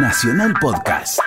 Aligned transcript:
Nacional 0.00 0.54
Podcast. 0.60 1.18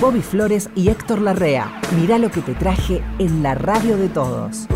Bobby 0.00 0.20
Flores 0.20 0.68
y 0.74 0.90
Héctor 0.90 1.22
Larrea. 1.22 1.80
Mirá 1.98 2.18
lo 2.18 2.30
que 2.30 2.42
te 2.42 2.54
traje 2.54 3.02
en 3.18 3.42
la 3.42 3.54
radio 3.54 3.96
de 3.96 4.08
todos. 4.10 4.68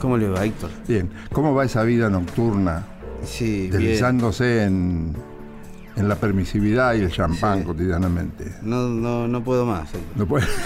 ¿Cómo 0.00 0.16
le 0.16 0.28
va, 0.28 0.44
Héctor? 0.44 0.70
Bien. 0.88 1.10
¿Cómo 1.32 1.54
va 1.54 1.64
esa 1.64 1.82
vida 1.84 2.08
nocturna? 2.08 2.86
Sí, 3.24 3.68
bien. 3.68 3.70
Deslizándose 3.72 4.64
en, 4.64 5.14
en 5.96 6.08
la 6.08 6.16
permisividad 6.16 6.94
y 6.94 7.02
el 7.02 7.10
champán 7.12 7.60
Sí. 7.60 7.64
cotidianamente. 7.64 8.52
No, 8.62 8.88
no, 8.88 9.28
no 9.28 9.44
puedo 9.44 9.66
más, 9.66 9.92
Héctor. 9.94 10.16
No 10.16 10.26
puede. 10.26 10.46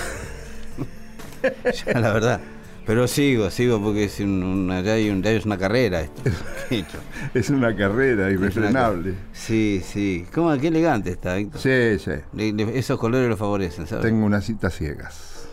Ya, 1.87 2.01
la 2.01 2.11
verdad. 2.13 2.41
Pero 2.87 3.07
sigo, 3.07 3.51
sigo 3.51 3.83
porque 3.83 4.05
es 4.05 4.19
un- 4.21 4.43
una, 4.43 4.81
ya, 4.81 4.93
hay 4.95 5.11
un- 5.11 5.23
ya 5.23 5.31
es 5.31 5.45
una 5.45 5.59
carrera 5.59 6.01
esto. 6.01 6.23
Es 7.35 7.51
una 7.51 7.75
carrera 7.77 8.31
irrefrenable. 8.31 9.15
Sí, 9.33 9.83
sí. 9.85 10.25
¿Cómo, 10.35 10.57
qué 10.59 10.69
elegante 10.69 11.11
está, 11.11 11.37
Héctor. 11.37 11.61
Sí, 11.61 11.99
sí. 12.03 12.13
Le- 12.35 12.53
le- 12.53 12.79
esos 12.79 12.99
colores 12.99 13.29
lo 13.29 13.37
favorecen, 13.37 13.87
¿sabes? 13.87 14.05
Tengo 14.07 14.25
unas 14.25 14.45
citas 14.47 14.75
ciegas. 14.75 15.47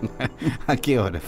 ¿A 0.66 0.76
qué 0.76 0.98
hora? 0.98 1.20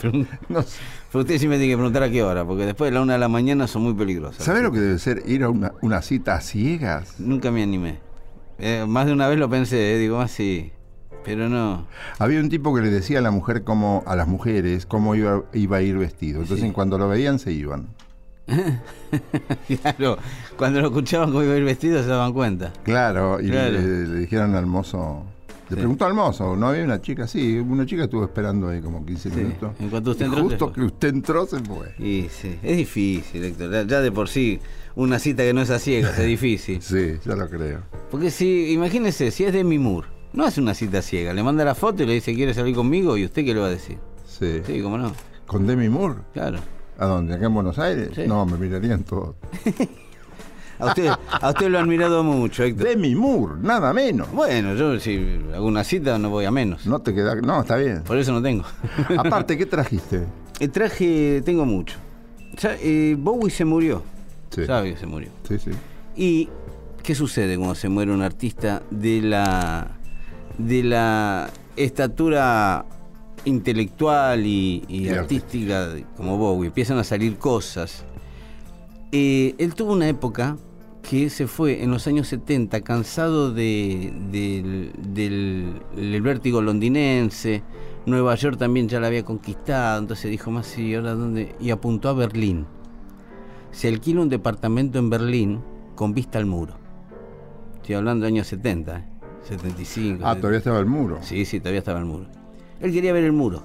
No 0.48 0.62
sé. 0.62 0.78
Pero 1.12 1.22
usted 1.22 1.38
sí 1.38 1.48
me 1.48 1.56
tiene 1.58 1.72
que 1.72 1.76
preguntar 1.76 2.02
a 2.04 2.10
qué 2.10 2.22
hora, 2.22 2.44
porque 2.44 2.66
después 2.66 2.90
de 2.90 2.94
la 2.94 3.02
una 3.02 3.14
de 3.14 3.18
la 3.18 3.28
mañana 3.28 3.66
son 3.66 3.82
muy 3.82 3.94
peligrosas. 3.94 4.44
¿Sabes 4.44 4.62
lo 4.62 4.70
que 4.70 4.78
debe 4.78 4.98
ser 4.98 5.22
ir 5.26 5.42
a 5.42 5.48
una, 5.48 5.72
una 5.82 6.02
cita 6.02 6.36
a 6.36 6.40
ciegas? 6.40 7.18
Nunca 7.18 7.50
me 7.50 7.62
animé. 7.62 7.98
Eh, 8.58 8.84
más 8.86 9.06
de 9.06 9.12
una 9.12 9.26
vez 9.26 9.38
lo 9.38 9.48
pensé, 9.50 9.94
eh, 9.94 9.98
digo, 9.98 10.20
ah, 10.20 10.28
sí. 10.28 10.70
Pero 11.24 11.48
no. 11.48 11.86
Había 12.18 12.40
un 12.40 12.48
tipo 12.48 12.74
que 12.74 12.80
le 12.80 12.90
decía 12.90 13.18
a 13.18 13.22
la 13.22 13.30
mujer 13.30 13.64
cómo, 13.64 14.02
a 14.06 14.14
las 14.16 14.28
mujeres 14.28 14.86
cómo 14.86 15.14
iba, 15.14 15.42
iba 15.52 15.76
a 15.78 15.82
ir 15.82 15.98
vestido. 15.98 16.40
Entonces 16.42 16.66
Sí. 16.66 16.72
cuando 16.72 16.96
lo 16.96 17.08
veían 17.08 17.38
se 17.38 17.52
iban. 17.52 17.88
claro, 19.82 20.18
cuando 20.56 20.80
lo 20.80 20.88
escuchaban 20.88 21.30
cómo 21.30 21.42
iba 21.42 21.54
a 21.54 21.56
ir 21.56 21.64
vestido 21.64 22.02
se 22.02 22.08
daban 22.08 22.32
cuenta. 22.32 22.72
Claro, 22.84 23.40
y 23.40 23.48
Claro. 23.50 23.72
Le, 23.72 24.06
le 24.06 24.18
dijeron 24.20 24.54
al 24.54 24.66
mozo. 24.66 25.24
Le 25.70 25.76
preguntó 25.76 26.04
al 26.04 26.14
mozo, 26.14 26.56
¿no 26.56 26.68
había 26.68 26.84
una 26.84 27.00
chica? 27.00 27.26
Sí, 27.26 27.58
una 27.58 27.86
chica 27.86 28.04
estuvo 28.04 28.24
esperando 28.24 28.68
ahí 28.68 28.80
como 28.80 29.04
15 29.06 29.30
Sí. 29.30 29.36
minutos. 29.36 29.72
En 29.78 29.88
cuanto 29.88 30.10
usted 30.10 30.26
Y 30.26 30.28
entró, 30.28 30.42
Justo 30.44 30.72
que 30.72 30.80
usted 30.82 31.08
entró, 31.08 31.46
se 31.46 31.60
fue. 31.60 31.94
Y 31.98 32.28
sí, 32.28 32.58
es 32.62 32.76
difícil, 32.76 33.44
Héctor. 33.44 33.86
Ya, 33.86 34.00
de 34.00 34.10
por 34.12 34.28
sí, 34.28 34.58
una 34.96 35.18
cita 35.18 35.42
que 35.44 35.52
no 35.54 35.62
es 35.62 35.70
a 35.70 35.78
ciegas 35.78 36.18
es 36.18 36.26
difícil. 36.26 36.80
Sí, 36.82 37.14
ya 37.24 37.36
lo 37.36 37.48
creo. 37.48 37.80
Porque 38.10 38.30
si, 38.30 38.72
imagínese, 38.72 39.30
si 39.30 39.44
es 39.44 39.52
Demi 39.52 39.78
Moore, 39.78 40.08
no 40.32 40.44
hace 40.44 40.60
una 40.60 40.74
cita 40.74 41.02
ciega, 41.02 41.32
le 41.32 41.42
manda 41.42 41.64
la 41.64 41.74
foto 41.74 42.02
y 42.02 42.06
le 42.06 42.14
dice, 42.14 42.34
¿quiere 42.34 42.52
salir 42.54 42.74
conmigo? 42.74 43.16
¿Y 43.16 43.24
usted 43.24 43.44
qué 43.44 43.54
le 43.54 43.60
va 43.60 43.66
a 43.66 43.70
decir? 43.70 43.98
Sí. 44.26 44.60
Sí, 44.66 44.80
cómo 44.82 44.98
no. 44.98 45.12
¿Con 45.46 45.66
Demi 45.66 45.88
Moore? 45.88 46.20
Claro. 46.32 46.58
¿A 46.98 47.06
dónde? 47.06 47.34
¿Acá 47.34 47.46
en 47.46 47.54
Buenos 47.54 47.78
Aires? 47.78 48.10
Sí. 48.14 48.22
No, 48.26 48.44
me 48.44 48.58
mirarían 48.58 49.02
todos. 49.04 49.34
A 50.80 50.86
usted, 50.86 51.10
a 51.30 51.50
usted 51.50 51.68
lo 51.68 51.78
ha 51.78 51.82
admirado 51.82 52.22
mucho, 52.24 52.64
Héctor. 52.64 52.88
Demi 52.88 53.14
Moore, 53.14 53.54
nada 53.60 53.92
menos. 53.92 54.32
Bueno, 54.32 54.74
yo 54.74 54.98
si 54.98 55.38
hago 55.54 55.66
una 55.66 55.84
cita 55.84 56.18
no 56.18 56.30
voy 56.30 56.46
a 56.46 56.50
menos. 56.50 56.86
No 56.86 57.00
te 57.00 57.14
queda. 57.14 57.34
No, 57.34 57.60
está 57.60 57.76
bien. 57.76 58.02
Por 58.02 58.16
eso 58.16 58.32
no 58.32 58.40
tengo. 58.40 58.64
Aparte, 59.18 59.58
¿qué 59.58 59.66
trajiste? 59.66 60.24
El 60.58 60.70
traje 60.70 61.42
tengo 61.44 61.66
mucho. 61.66 61.96
Ya, 62.56 62.76
eh, 62.80 63.14
Bowie 63.18 63.50
se 63.50 63.64
murió. 63.64 64.02
Sí. 64.50 64.64
Sabe 64.64 64.94
que 64.94 64.98
se 64.98 65.06
murió. 65.06 65.28
Sí, 65.46 65.58
sí. 65.58 65.70
¿Y 66.16 66.48
qué 67.02 67.14
sucede 67.14 67.56
cuando 67.56 67.74
se 67.74 67.88
muere 67.88 68.12
un 68.12 68.22
artista 68.22 68.82
de 68.90 69.20
la 69.20 69.98
de 70.58 70.82
la 70.82 71.50
estatura 71.76 72.84
intelectual 73.44 74.44
y, 74.44 75.08
artística 75.10 75.90
como 76.16 76.38
Bowie? 76.38 76.68
Empiezan 76.68 76.98
a 76.98 77.04
salir 77.04 77.36
cosas. 77.36 78.04
Eh, 79.12 79.54
él 79.58 79.74
tuvo 79.74 79.92
una 79.92 80.08
época 80.08 80.56
que 81.08 81.30
se 81.30 81.46
fue 81.46 81.82
en 81.82 81.90
los 81.90 82.06
años 82.06 82.28
70 82.28 82.82
cansado 82.82 83.52
de, 83.52 84.12
del, 84.30 84.92
del- 85.14 85.80
del 85.96 86.22
vértigo 86.22 86.60
londinense. 86.62 87.62
Nueva 88.06 88.34
York 88.34 88.58
también 88.58 88.88
ya 88.88 89.00
la 89.00 89.08
había 89.08 89.24
conquistado, 89.24 89.98
entonces 90.00 90.30
dijo 90.30 90.50
más, 90.50 90.66
sí, 90.66 90.94
ahora 90.94 91.14
dónde? 91.14 91.54
Y 91.60 91.70
apuntó 91.70 92.08
a 92.08 92.12
Berlín 92.14 92.66
se 93.72 93.86
alquila 93.86 94.20
un 94.22 94.28
departamento 94.28 94.98
en 94.98 95.10
Berlín 95.10 95.60
con 95.94 96.12
vista 96.12 96.38
al 96.38 96.46
muro. 96.46 96.74
Estoy 97.76 97.94
hablando 97.94 98.24
de 98.24 98.28
años 98.32 98.48
70, 98.48 98.98
¿eh? 98.98 99.04
75. 99.48 100.24
Ah, 100.26 100.34
todavía 100.34 100.58
estaba 100.58 100.80
el 100.80 100.86
muro. 100.86 101.18
Sí, 101.22 101.44
sí, 101.44 101.60
todavía 101.60 101.78
estaba 101.78 102.00
el 102.00 102.04
muro. 102.04 102.26
Él 102.80 102.92
quería 102.92 103.12
ver 103.12 103.22
el 103.24 103.32
muro. 103.32 103.62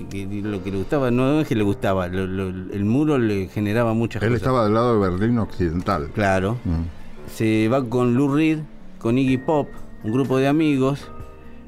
Lo 0.00 0.62
que 0.62 0.70
le 0.70 0.76
gustaba, 0.78 1.10
no 1.10 1.40
es 1.40 1.48
que 1.48 1.54
le 1.54 1.62
gustaba, 1.62 2.08
lo- 2.08 2.26
lo- 2.26 2.48
el 2.48 2.84
muro 2.84 3.18
le 3.18 3.48
generaba 3.48 3.92
muchas 3.94 4.22
Él 4.22 4.30
cosas. 4.30 4.42
estaba 4.42 4.64
del 4.64 4.74
lado 4.74 4.94
de 5.00 5.10
Berlín 5.10 5.38
Occidental. 5.38 6.10
Claro. 6.14 6.56
Mm. 6.64 7.30
Se 7.34 7.68
va 7.68 7.84
con 7.88 8.14
Lou 8.14 8.34
Reed, 8.34 8.58
con 8.98 9.18
Iggy 9.18 9.38
Pop, 9.38 9.68
un 10.04 10.12
grupo 10.12 10.38
de 10.38 10.48
amigos, 10.48 11.08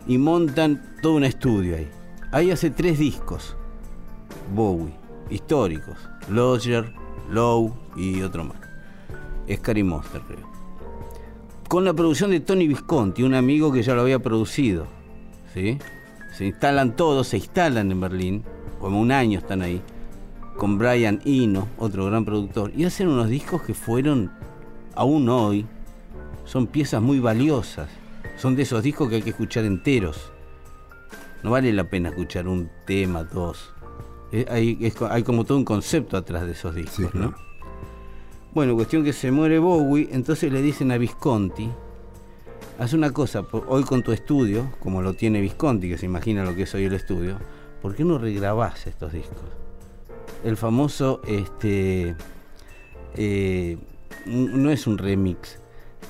y 0.06 0.18
montan 0.18 0.82
todo 1.02 1.14
un 1.14 1.24
estudio 1.24 1.76
ahí. 1.76 1.88
Ahí 2.32 2.50
hace 2.50 2.70
tres 2.70 2.98
discos. 2.98 3.56
Bowie, 4.54 4.92
históricos. 5.30 5.96
Lodger, 6.28 6.92
Low 7.30 7.74
y 7.96 8.22
otro 8.22 8.44
más. 8.44 8.56
Scary 9.52 9.82
Monster, 9.82 10.20
creo. 10.26 10.52
Con 11.68 11.84
la 11.84 11.92
producción 11.94 12.30
de 12.30 12.40
Tony 12.40 12.66
Visconti, 12.68 13.22
un 13.22 13.34
amigo 13.34 13.72
que 13.72 13.82
ya 13.82 13.94
lo 13.94 14.02
había 14.02 14.18
producido. 14.18 14.86
¿Sí? 15.54 15.78
Se 16.36 16.44
instalan 16.46 16.96
todos, 16.96 17.28
se 17.28 17.36
instalan 17.38 17.90
en 17.92 18.00
Berlín, 18.00 18.44
como 18.80 19.00
un 19.00 19.12
año 19.12 19.38
están 19.38 19.62
ahí, 19.62 19.80
con 20.56 20.78
Brian 20.78 21.20
Eno, 21.24 21.68
otro 21.78 22.06
gran 22.06 22.24
productor, 22.24 22.72
y 22.76 22.84
hacen 22.84 23.08
unos 23.08 23.28
discos 23.28 23.62
que 23.62 23.74
fueron, 23.74 24.30
aún 24.94 25.28
hoy, 25.28 25.66
son 26.44 26.66
piezas 26.66 27.00
muy 27.00 27.20
valiosas. 27.20 27.88
Son 28.36 28.56
de 28.56 28.62
esos 28.62 28.82
discos 28.82 29.08
que 29.08 29.16
hay 29.16 29.22
que 29.22 29.30
escuchar 29.30 29.64
enteros. 29.64 30.32
No 31.44 31.50
vale 31.50 31.72
la 31.72 31.84
pena 31.84 32.08
escuchar 32.08 32.48
un 32.48 32.68
tema, 32.86 33.22
dos. 33.24 33.72
Eh, 34.32 34.44
Hay, 34.50 34.76
es 34.80 34.94
co- 34.94 35.06
hay 35.08 35.22
como 35.22 35.44
todo 35.44 35.56
un 35.58 35.64
concepto 35.64 36.16
atrás 36.16 36.44
de 36.44 36.52
esos 36.52 36.74
discos, 36.74 36.96
Sí, 36.96 37.02
¿no? 37.02 37.10
claro. 37.10 37.34
Bueno, 38.52 38.74
cuestión 38.74 39.04
que 39.04 39.12
se 39.12 39.30
muere 39.30 39.58
Bowie, 39.58 40.08
entonces 40.12 40.52
le 40.52 40.62
dicen 40.62 40.90
a 40.92 40.98
Visconti, 40.98 41.68
haz 42.78 42.92
una 42.92 43.12
cosa, 43.12 43.44
hoy 43.68 43.84
con 43.84 44.02
tu 44.02 44.12
estudio, 44.12 44.70
como 44.80 45.02
lo 45.02 45.14
tiene 45.14 45.40
Visconti, 45.40 45.88
que 45.88 45.98
se 45.98 46.06
imagina 46.06 46.44
lo 46.44 46.54
que 46.54 46.62
es 46.62 46.74
hoy 46.74 46.84
el 46.84 46.94
estudio, 46.94 47.38
¿por 47.82 47.94
qué 47.94 48.04
no 48.04 48.18
regrabás 48.18 48.86
estos 48.86 49.12
discos? 49.12 49.38
El 50.44 50.56
famoso, 50.56 51.20
este, 51.26 52.16
eh, 53.14 53.78
no 54.26 54.70
es 54.70 54.86
un 54.86 54.98
remix, 54.98 55.58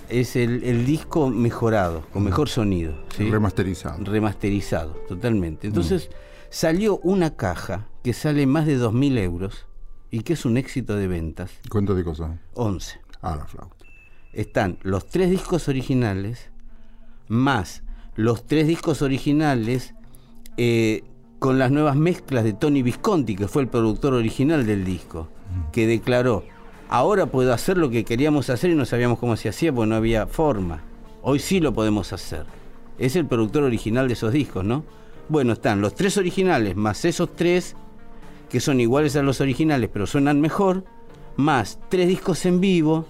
es 0.08 0.36
el, 0.36 0.64
el 0.64 0.86
disco 0.86 1.30
mejorado, 1.30 2.02
con 2.12 2.24
mejor 2.24 2.48
sonido. 2.48 2.94
¿sí? 3.16 3.30
Remasterizado. 3.30 4.04
remasterizado, 4.04 4.92
totalmente. 5.08 5.66
Entonces 5.66 6.10
salió 6.50 6.98
una 6.98 7.36
caja 7.36 7.88
que 8.02 8.12
sale 8.12 8.46
más 8.46 8.66
de 8.66 8.78
2.000 8.78 9.18
euros 9.18 9.66
y 10.10 10.20
que 10.20 10.34
es 10.34 10.44
un 10.44 10.56
éxito 10.56 10.96
de 10.96 11.08
ventas, 11.08 11.50
¿Cuánto 11.68 11.94
de 11.94 12.04
cosas? 12.04 12.32
11. 12.54 13.00
Ah, 13.22 13.36
la 13.36 13.46
flauta. 13.46 13.84
Están 14.32 14.78
los 14.82 15.06
tres 15.08 15.30
discos 15.30 15.68
originales, 15.68 16.50
más 17.28 17.82
los 18.16 18.46
tres 18.46 18.66
discos 18.66 19.02
originales 19.02 19.94
eh, 20.56 21.02
con 21.38 21.58
las 21.58 21.70
nuevas 21.70 21.96
mezclas 21.96 22.44
de 22.44 22.52
Tony 22.52 22.82
Visconti, 22.82 23.36
que 23.36 23.48
fue 23.48 23.62
el 23.62 23.68
productor 23.68 24.14
original 24.14 24.66
del 24.66 24.84
disco, 24.84 25.28
que 25.72 25.86
declaró, 25.86 26.44
ahora 26.88 27.26
puedo 27.26 27.52
hacer 27.52 27.76
lo 27.76 27.90
que 27.90 28.04
queríamos 28.04 28.50
hacer 28.50 28.70
y 28.70 28.74
no 28.74 28.84
sabíamos 28.86 29.18
cómo 29.18 29.36
se 29.36 29.48
hacía 29.48 29.72
porque 29.72 29.88
no 29.88 29.96
había 29.96 30.26
forma. 30.26 30.82
Hoy 31.22 31.38
sí 31.38 31.60
lo 31.60 31.72
podemos 31.72 32.12
hacer. 32.12 32.46
Es 32.98 33.16
el 33.16 33.26
productor 33.26 33.64
original 33.64 34.06
de 34.06 34.14
esos 34.14 34.32
discos, 34.32 34.64
¿no? 34.64 34.84
Bueno, 35.28 35.54
están 35.54 35.80
los 35.80 35.94
tres 35.94 36.16
originales 36.16 36.76
más 36.76 37.04
esos 37.04 37.34
tres 37.34 37.76
que 38.48 38.60
son 38.60 38.78
iguales 38.78 39.16
a 39.16 39.22
los 39.22 39.40
originales 39.40 39.90
pero 39.92 40.06
suenan 40.06 40.40
mejor, 40.40 40.84
más 41.36 41.80
tres 41.88 42.08
discos 42.08 42.44
en 42.46 42.60
vivo, 42.60 43.06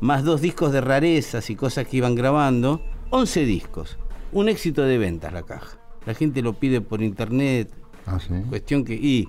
más 0.00 0.24
dos 0.24 0.40
discos 0.40 0.72
de 0.72 0.80
rarezas 0.80 1.48
y 1.50 1.56
cosas 1.56 1.86
que 1.86 1.96
iban 1.96 2.14
grabando, 2.14 2.82
11 3.16 3.44
discos. 3.44 3.96
Un 4.32 4.48
éxito 4.48 4.82
de 4.82 4.98
ventas 4.98 5.32
la 5.32 5.44
caja. 5.44 5.78
La 6.04 6.14
gente 6.14 6.42
lo 6.42 6.54
pide 6.54 6.80
por 6.80 7.00
internet, 7.00 7.70
Ah, 8.06 8.18
sí. 8.18 8.34
cuestión 8.48 8.84
que... 8.84 8.94
Y 8.94 9.28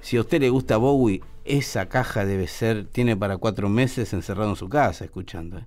si 0.00 0.16
a 0.16 0.22
usted 0.22 0.40
le 0.40 0.50
gusta 0.50 0.76
Bowie, 0.76 1.22
esa 1.44 1.88
caja 1.88 2.24
debe 2.24 2.48
ser, 2.48 2.86
tiene 2.86 3.16
para 3.16 3.36
cuatro 3.36 3.68
meses 3.68 4.12
encerrado 4.12 4.50
en 4.50 4.56
su 4.56 4.68
casa 4.68 5.04
escuchando. 5.04 5.58
¿eh? 5.58 5.64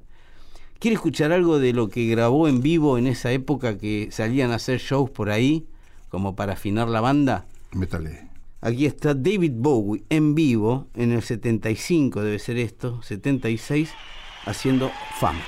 ¿Quiere 0.80 0.96
escuchar 0.96 1.32
algo 1.32 1.60
de 1.60 1.72
lo 1.72 1.88
que 1.88 2.08
grabó 2.08 2.50
en 2.50 2.62
vivo 2.62 2.98
en 2.98 3.08
esa 3.08 3.32
época 3.32 3.78
que 3.78 4.10
salían 4.12 4.52
a 4.52 4.56
hacer 4.56 4.80
shows 4.82 5.10
por 5.10 5.30
ahí, 5.30 5.66
como 6.10 6.36
para 6.36 6.54
afinar 6.54 6.90
la 6.90 7.00
banda? 7.00 7.46
Métale. 7.72 8.28
Aquí 8.60 8.86
está 8.86 9.14
David 9.14 9.54
Bowie 9.56 10.04
en 10.10 10.36
vivo 10.36 10.88
en 10.94 11.14
el 11.14 11.22
75, 11.22 12.22
debe 12.22 12.38
ser 12.40 12.58
esto, 12.58 13.02
76, 13.02 13.90
haciendo 14.46 14.92
fama. 15.22 15.40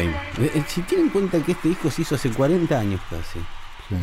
Fame. 0.00 0.44
Eh, 0.46 0.50
eh, 0.54 0.64
Si 0.68 0.82
tienen 0.82 1.06
en 1.06 1.12
cuenta 1.12 1.40
que 1.40 1.52
este 1.52 1.68
disco 1.68 1.90
se 1.90 2.02
hizo 2.02 2.14
hace 2.14 2.30
40 2.30 2.78
años 2.78 3.00
casi. 3.08 3.38
Sí. 3.88 3.96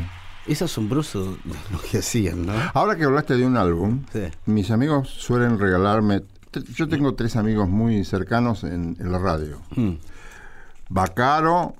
Es 0.47 0.61
asombroso 0.61 1.37
lo 1.71 1.79
que 1.89 1.99
hacían, 1.99 2.45
¿no? 2.45 2.53
Ahora 2.73 2.95
que 2.97 3.03
hablaste 3.05 3.37
de 3.37 3.45
un 3.45 3.55
álbum, 3.57 4.03
Sí. 4.11 4.23
mis 4.45 4.71
amigos 4.71 5.09
suelen 5.09 5.57
regalarme. 5.59 6.23
Yo 6.75 6.87
tengo 6.89 7.15
tres 7.15 7.35
amigos 7.35 7.69
muy 7.69 8.03
cercanos 8.05 8.63
en, 8.63 8.97
en 8.99 9.11
la 9.11 9.19
radio. 9.19 9.61
Mm. 9.75 9.93
Bacaro, 10.89 11.75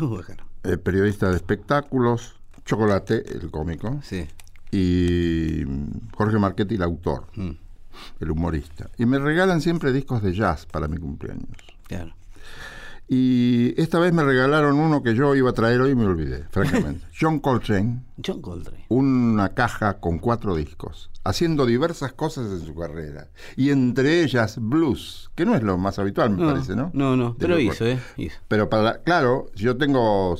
Uh, 0.00 0.20
el 0.64 0.80
periodista 0.80 1.30
de 1.30 1.36
espectáculos, 1.36 2.36
Chocolate, 2.66 3.24
el 3.32 3.50
cómico, 3.50 4.00
Sí. 4.02 4.26
y 4.70 5.64
mm, 5.66 6.10
Jorge 6.14 6.38
Marchetti, 6.38 6.74
el 6.74 6.82
autor, 6.82 7.26
Mm. 7.36 7.50
el 8.20 8.30
humorista. 8.30 8.90
Y 8.98 9.06
me 9.06 9.18
regalan 9.18 9.60
siempre 9.62 9.92
discos 9.92 10.22
de 10.22 10.34
jazz 10.34 10.66
para 10.66 10.88
mi 10.88 10.98
cumpleaños. 10.98 11.48
Claro. 11.86 12.12
Y 13.10 13.72
esta 13.80 13.98
vez 13.98 14.12
me 14.12 14.22
regalaron 14.22 14.76
uno 14.78 15.02
que 15.02 15.14
yo 15.14 15.34
iba 15.34 15.48
a 15.50 15.54
traer 15.54 15.80
hoy 15.80 15.92
y 15.92 15.94
me 15.94 16.04
olvidé, 16.04 16.44
francamente. 16.50 17.06
John 17.18 17.40
Coltrane, 17.40 18.02
John 18.24 18.42
Coltrane. 18.42 18.84
una 18.88 19.50
caja 19.54 19.94
con 19.94 20.18
cuatro 20.18 20.54
discos, 20.54 21.10
haciendo 21.24 21.64
diversas 21.64 22.12
cosas 22.12 22.50
en 22.50 22.60
su 22.66 22.74
carrera. 22.74 23.28
Y 23.56 23.70
entre 23.70 24.22
ellas 24.22 24.58
blues, 24.60 25.30
que 25.34 25.46
no 25.46 25.54
es 25.54 25.62
lo 25.62 25.78
más 25.78 25.98
habitual, 25.98 26.30
me 26.30 26.44
parece, 26.44 26.76
¿no? 26.76 26.90
No, 26.92 27.16
no, 27.16 27.30
De 27.30 27.36
pero 27.38 27.58
hizo, 27.58 27.86
¿eh? 27.86 27.98
Hizo. 28.18 28.36
Pero 28.46 28.68
para, 28.68 28.98
claro, 28.98 29.46
yo 29.54 29.78
tengo 29.78 30.36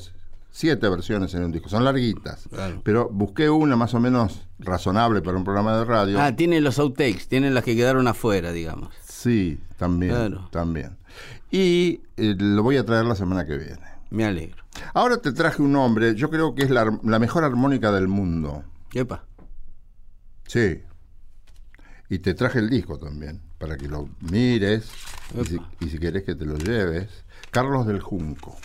siete 0.50 0.88
versiones 0.90 1.32
en 1.34 1.44
un 1.44 1.52
disco, 1.52 1.70
son 1.70 1.84
larguitas. 1.84 2.48
Claro. 2.50 2.82
Pero 2.84 3.08
busqué 3.10 3.48
una 3.48 3.76
más 3.76 3.94
o 3.94 4.00
menos 4.00 4.46
razonable 4.58 5.22
para 5.22 5.38
un 5.38 5.44
programa 5.44 5.74
de 5.78 5.84
radio. 5.86 6.20
Ah, 6.20 6.36
tiene 6.36 6.60
los 6.60 6.78
outtakes, 6.78 7.28
tiene 7.28 7.50
las 7.50 7.64
que 7.64 7.74
quedaron 7.76 8.08
afuera, 8.08 8.52
digamos. 8.52 8.92
Sí, 9.08 9.58
también, 9.78 10.12
Claro. 10.14 10.48
también. 10.50 10.97
Y 11.50 12.02
eh, 12.16 12.34
lo 12.38 12.62
voy 12.62 12.76
a 12.76 12.84
traer 12.84 13.04
la 13.04 13.14
semana 13.16 13.44
que 13.46 13.56
viene. 13.56 13.80
Me 14.10 14.24
alegro. 14.24 14.62
Ahora 14.94 15.18
te 15.18 15.32
traje 15.32 15.62
un 15.62 15.74
hombre, 15.76 16.14
yo 16.14 16.30
creo 16.30 16.54
que 16.54 16.62
es 16.62 16.70
la, 16.70 16.84
mejor 16.84 17.44
armónica 17.44 17.92
del 17.92 18.08
mundo. 18.08 18.64
Epa. 18.94 19.24
Sí. 20.46 20.82
Y 22.08 22.20
te 22.20 22.34
traje 22.34 22.58
el 22.58 22.70
disco 22.70 22.98
también, 22.98 23.42
para 23.58 23.76
que 23.76 23.86
lo 23.86 24.08
mires 24.20 24.90
y 25.38 25.44
si, 25.44 25.60
y 25.80 25.90
si 25.90 25.98
querés 25.98 26.24
que 26.24 26.34
te 26.34 26.46
lo 26.46 26.56
lleves. 26.56 27.24
Carlos 27.50 27.86
del 27.86 28.00
Junco. 28.00 28.56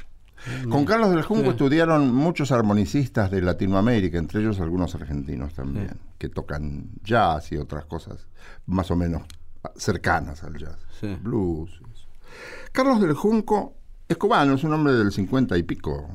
Con 0.69 0.83
Carlos 0.85 1.11
del 1.11 1.23
Junco 1.23 1.51
estudiaron 1.51 2.13
muchos 2.13 2.51
armonicistas 2.51 3.31
de 3.31 3.41
Latinoamérica, 3.41 4.17
entre 4.17 4.41
ellos 4.41 4.59
algunos 4.59 4.93
argentinos 4.95 5.53
también, 5.53 5.89
Sí. 5.89 5.99
que 6.17 6.29
tocan 6.29 6.89
jazz 7.01 7.51
y 7.53 7.57
otras 7.57 7.85
cosas 7.85 8.27
más 8.65 8.91
o 8.91 8.95
menos 8.95 9.23
cercanas 9.77 10.43
al 10.43 10.57
jazz. 10.57 10.77
Sí. 10.99 11.17
Blues. 11.21 11.81
Carlos 12.71 12.99
del 13.01 13.13
Junco 13.13 13.75
es 14.07 14.17
cubano, 14.17 14.53
es 14.55 14.63
un 14.63 14.73
hombre 14.73 14.93
del 14.93 15.11
50 15.11 15.57
y 15.57 15.63
pico, 15.63 16.07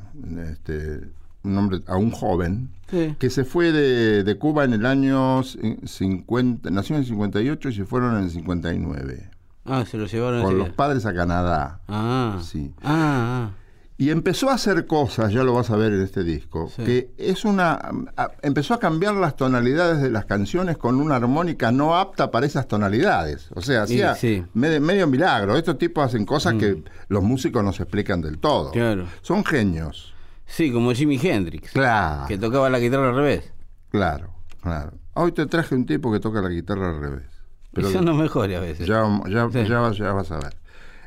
este, 0.51 1.01
un 1.43 1.57
hombre 1.57 1.81
aún 1.87 2.11
joven, 2.11 2.69
Sí. 2.89 3.15
que 3.19 3.29
se 3.29 3.45
fue 3.45 3.71
de, 3.71 4.23
de 4.23 4.37
Cuba 4.37 4.63
en 4.63 4.73
el 4.73 4.85
año 4.85 5.43
c- 5.43 5.77
50, 5.85 6.69
nació 6.71 6.95
en 6.95 7.01
el 7.03 7.07
58 7.07 7.69
y 7.69 7.73
se 7.73 7.85
fueron 7.85 8.17
en 8.17 8.23
el 8.23 8.29
59, 8.31 9.29
Ah, 9.65 9.85
se 9.85 9.97
lo 9.97 10.07
llevaron 10.07 10.41
con 10.43 10.57
los 10.57 10.69
padres 10.69 11.05
a 11.05 11.13
Canadá. 11.13 11.81
Ah. 11.87 12.39
Sí. 12.43 12.73
Ah, 12.81 13.51
ah. 13.51 13.51
Y 14.01 14.11
empezó 14.11 14.49
a 14.49 14.53
hacer 14.53 14.87
cosas, 14.87 15.33
ya 15.33 15.43
lo 15.43 15.53
vas 15.53 15.69
a 15.71 15.75
ver 15.75 15.91
en 15.91 16.01
este 16.01 16.23
disco, 16.23 16.71
Sí. 16.73 16.83
que 16.85 17.09
es 17.17 17.43
una... 17.43 17.73
a- 18.15 18.31
empezó 18.41 18.73
a 18.73 18.79
cambiar 18.79 19.13
las 19.15 19.35
tonalidades 19.35 20.01
de 20.01 20.09
las 20.09 20.23
canciones 20.23 20.77
con 20.77 21.01
una 21.01 21.17
armónica 21.17 21.73
no 21.73 21.97
apta 21.97 22.31
para 22.31 22.45
esas 22.45 22.65
tonalidades. 22.69 23.49
O 23.55 23.61
sea, 23.61 23.83
hacía 23.83 24.15
sí. 24.15 24.41
Mm. 24.53 24.59
medio, 24.59 24.79
medio 24.81 25.07
milagro. 25.07 25.57
Estos 25.57 25.77
tipos 25.77 26.05
hacen 26.05 26.25
cosas 26.25 26.53
que 26.53 26.81
los 27.09 27.21
músicos 27.23 27.61
no 27.61 27.73
se 27.73 27.83
explican 27.83 28.21
del 28.21 28.37
todo. 28.39 28.71
Claro. 28.71 29.05
Son 29.21 29.43
genios. 29.43 30.13
Sí, 30.45 30.71
como 30.71 30.93
Jimi 30.93 31.19
Hendrix. 31.21 31.71
Claro. 31.73 32.25
Que 32.27 32.37
tocaba 32.37 32.69
la 32.69 32.79
guitarra 32.79 33.09
al 33.09 33.15
revés. 33.15 33.51
Claro, 33.91 34.29
claro. 34.61 34.93
Hoy 35.13 35.33
te 35.33 35.45
traje 35.45 35.75
un 35.75 35.85
tipo 35.85 36.09
que 36.11 36.21
toca 36.21 36.41
la 36.41 36.47
guitarra 36.49 36.89
al 36.91 37.01
revés. 37.01 37.25
Pero 37.73 37.89
y 37.89 37.93
son 37.93 38.05
los 38.05 38.15
mejores 38.15 38.57
a 38.57 38.61
veces. 38.61 38.87
ya, 38.87 39.03
ya 39.27 40.13
vas 40.13 40.31
a 40.31 40.39
ver. 40.39 40.55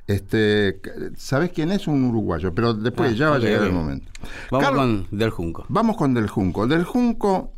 Este, 0.07 0.81
¿Sabes 1.17 1.53
quién 1.53 1.71
es? 1.71 1.87
Un 1.87 2.05
uruguayo, 2.05 2.53
pero 2.55 2.75
después 2.75 3.13
Ah, 3.13 3.15
ya 3.15 3.31
va 3.31 3.37
a 3.37 3.39
llegar 3.39 3.63
el 3.65 3.73
momento. 3.73 4.11
Vamos 4.51 4.67
Carlos- 4.67 5.07
con 5.09 5.19
Del 5.19 5.31
Junco. 5.31 5.65
Vamos 5.69 5.97
con 5.97 6.15
Del 6.15 6.29
Junco. 6.29 6.67
Del 6.67 6.85
Junco 6.85 7.53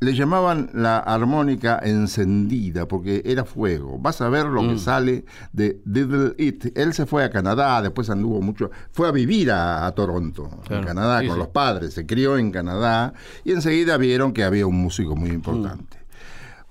le 0.00 0.12
llamaban 0.12 0.68
la 0.74 0.98
armónica 0.98 1.80
encendida 1.82 2.86
porque 2.86 3.22
era 3.24 3.44
fuego. 3.44 3.96
Vas 3.98 4.20
a 4.20 4.28
ver 4.28 4.46
lo 4.46 4.62
Mm. 4.62 4.68
que 4.70 4.78
sale 4.78 5.24
de 5.52 5.80
Diddle 5.86 6.34
It. 6.36 6.76
Él 6.76 6.92
se 6.92 7.06
fue 7.06 7.24
a 7.24 7.30
Canadá, 7.30 7.80
después 7.80 8.10
anduvo 8.10 8.42
mucho, 8.42 8.70
fue 8.92 9.08
a 9.08 9.12
vivir 9.12 9.50
a, 9.50 9.86
a 9.86 9.92
Toronto, 9.92 10.50
en. 10.68 10.84
Canadá, 10.84 11.20
Sí, 11.20 11.26
con 11.28 11.36
sí. 11.36 11.38
los 11.38 11.48
padres. 11.48 11.94
Se 11.94 12.04
crió 12.06 12.36
en 12.36 12.50
Canadá 12.50 13.14
y 13.44 13.52
enseguida 13.52 13.96
vieron 13.96 14.32
que 14.34 14.44
había 14.44 14.66
un 14.66 14.76
músico 14.76 15.16
muy 15.16 15.30
importante. 15.30 15.93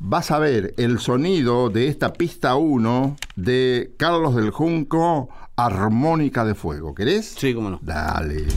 Vas 0.05 0.31
a 0.31 0.37
ver 0.37 0.73
el 0.75 0.99
sonido 0.99 1.69
de 1.69 1.87
esta 1.87 2.11
pista 2.11 2.55
1 2.55 3.15
de 3.37 3.93
Carlos 3.95 4.35
del 4.35 4.49
Junco, 4.51 5.29
Armónica 5.55 6.43
de 6.43 6.55
Fuego. 6.55 6.93
¿Querés? 6.93 7.35
Sí, 7.37 7.53
cómo 7.53 7.69
no. 7.69 7.79
Dale. 7.81 8.47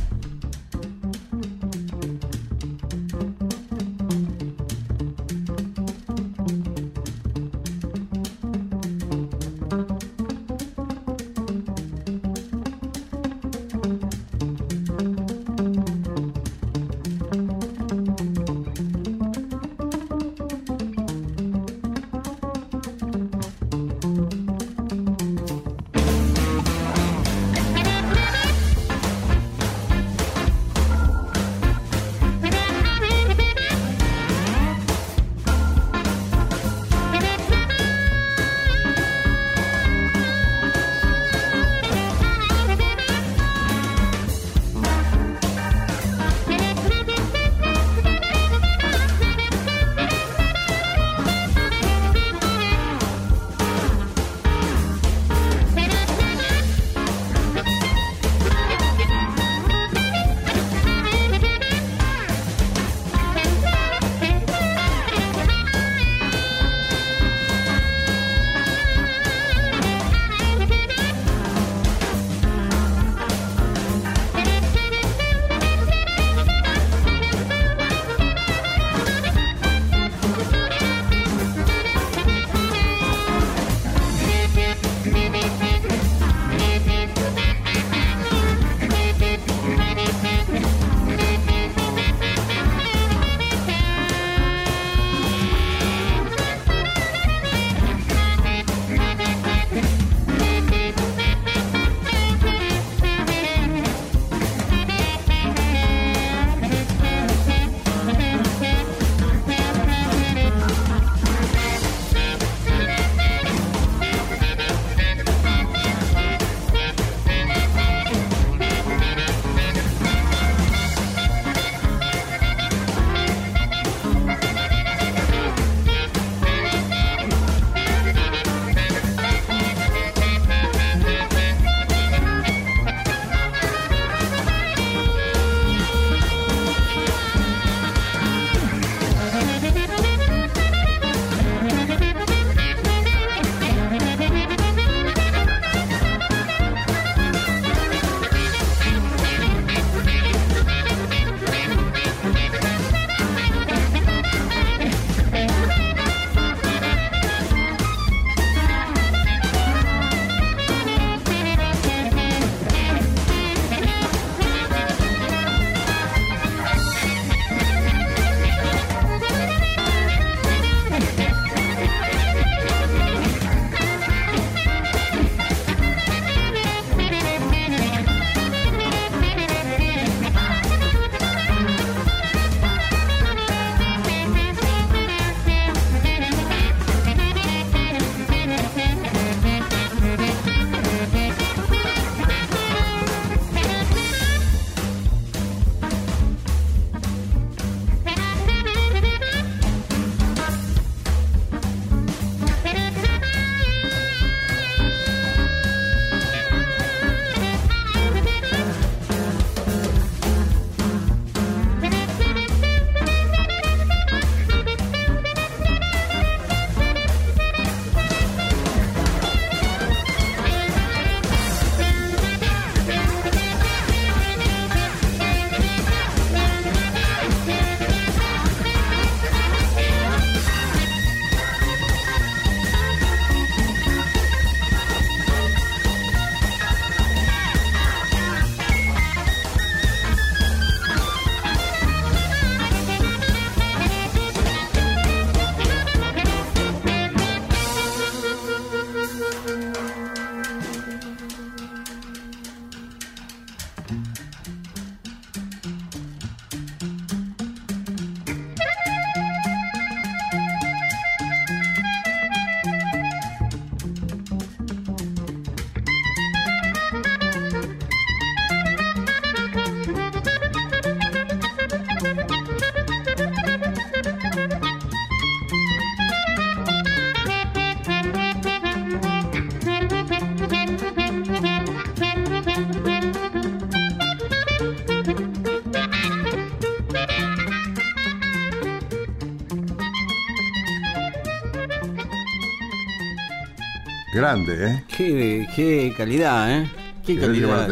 Grande, 294.16 294.66
¿eh? 294.66 294.84
Qué, 294.96 295.46
qué 295.54 295.92
calidad, 295.94 296.50
¿eh? 296.50 296.70
Qué 297.04 297.16
¿Querés 297.16 297.26
calidad. 297.26 297.68